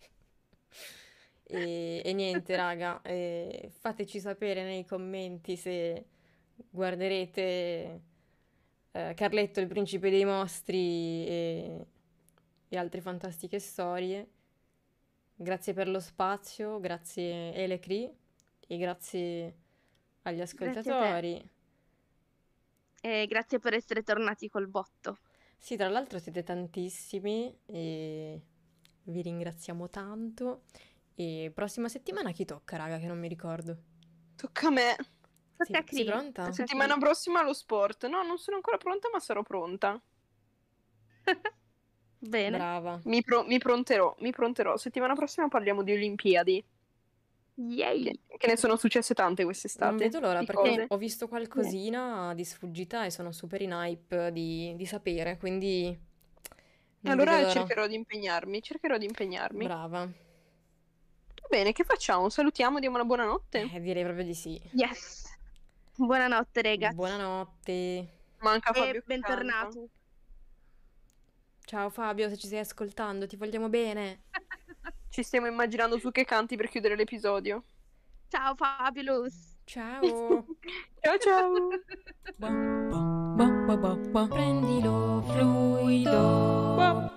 E, 1.45 2.01
e 2.03 2.13
niente, 2.13 2.55
raga, 2.55 3.01
eh, 3.01 3.69
fateci 3.79 4.19
sapere 4.19 4.63
nei 4.63 4.85
commenti 4.85 5.55
se 5.55 6.05
guarderete 6.69 8.01
eh, 8.91 9.13
Carletto, 9.15 9.59
il 9.59 9.67
principe 9.67 10.09
dei 10.09 10.25
mostri 10.25 11.27
e, 11.27 11.85
e 12.69 12.77
altre 12.77 13.01
fantastiche 13.01 13.59
storie. 13.59 14.27
grazie 15.35 15.73
per 15.73 15.87
lo 15.89 15.99
spazio, 15.99 16.79
grazie 16.79 17.53
Elecri 17.53 18.09
e 18.67 18.77
grazie 18.77 19.55
agli 20.23 20.37
Grazie 20.37 20.43
ascoltatori. 20.43 21.49
E 23.01 23.27
grazie 23.27 23.59
per 23.59 23.73
essere 23.73 24.01
tornati 24.01 24.47
col 24.47 24.67
botto. 24.67 25.17
Sì, 25.57 25.75
tra 25.75 25.89
l'altro 25.89 26.19
siete 26.19 26.43
tantissimi 26.43 27.53
e 27.65 28.41
vi 29.03 29.21
ringraziamo 29.21 29.89
tanto. 29.89 30.63
E 31.15 31.51
prossima 31.53 31.89
settimana 31.89 32.31
chi 32.31 32.45
tocca, 32.45 32.77
raga, 32.77 32.97
che 32.97 33.05
non 33.07 33.19
mi 33.19 33.27
ricordo. 33.27 33.77
Tocca 34.35 34.67
a 34.67 34.71
me. 34.71 34.95
Sì, 35.59 35.73
sei 35.85 36.05
pronta? 36.05 36.43
Tocca 36.43 36.49
a 36.49 36.53
Settimana 36.53 36.97
prossima 36.97 37.43
lo 37.43 37.53
sport. 37.53 38.07
No, 38.07 38.23
non 38.23 38.37
sono 38.37 38.57
ancora 38.57 38.77
pronta, 38.77 39.09
ma 39.11 39.19
sarò 39.19 39.43
pronta. 39.43 40.01
Bene. 42.17 42.57
Brava. 42.57 42.99
Mi, 43.03 43.21
pro- 43.21 43.45
mi 43.45 43.57
pronterò, 43.59 44.15
mi 44.19 44.31
pronterò. 44.31 44.77
Settimana 44.77 45.13
prossima 45.13 45.47
parliamo 45.47 45.83
di 45.83 45.91
Olimpiadi. 45.91 46.65
Yay. 47.55 48.19
Che, 48.37 48.47
ne 48.47 48.57
sono 48.57 48.75
successe 48.77 49.13
tante 49.13 49.43
quest'estate. 49.43 49.89
Non 49.89 49.97
vedo 49.97 50.19
l'ora 50.19 50.39
perché 50.39 50.53
cose. 50.53 50.85
ho 50.89 50.97
visto 50.97 51.27
qualcosina 51.27 52.33
di 52.33 52.43
sfuggita 52.43 53.05
e 53.05 53.11
sono 53.11 53.31
super 53.31 53.61
in 53.61 53.71
hype 53.71 54.31
di, 54.31 54.73
di 54.75 54.85
sapere, 54.85 55.37
quindi 55.37 55.95
non 57.01 57.13
Allora 57.13 57.47
cercherò 57.47 57.85
di 57.85 57.95
impegnarmi, 57.95 58.61
cercherò 58.61 58.97
di 58.97 59.05
impegnarmi. 59.05 59.65
Brava. 59.65 60.09
Bene, 61.49 61.71
che 61.71 61.83
facciamo? 61.83 62.29
Salutiamo, 62.29 62.79
diamo 62.79 62.95
una 62.95 63.05
buonanotte. 63.05 63.69
Eh, 63.73 63.81
direi 63.81 64.03
proprio 64.03 64.25
di 64.25 64.33
sì. 64.33 64.59
Yes. 64.71 65.31
Buonanotte, 65.95 66.61
ragazzi. 66.61 66.95
Buonanotte. 66.95 68.07
Manca 68.39 68.73
Fabio 68.73 68.99
E 68.99 69.03
bentornato. 69.05 69.87
Ciao 71.65 71.89
Fabio, 71.89 72.27
se 72.29 72.37
ci 72.37 72.47
stai 72.47 72.59
ascoltando, 72.59 73.27
ti 73.27 73.35
vogliamo 73.35 73.69
bene. 73.69 74.23
Ci 75.09 75.21
stiamo 75.21 75.45
immaginando 75.47 75.99
su 75.99 76.11
che 76.11 76.25
canti 76.25 76.57
per 76.57 76.69
chiudere 76.69 76.95
l'episodio. 76.95 77.63
Ciao 78.27 78.55
Fabulous. 78.55 79.57
Ciao. 79.63 80.01
Ciao 80.99 81.17
ciao! 81.19 81.69
Prendilo 84.27 85.21
fluido. 85.27 87.11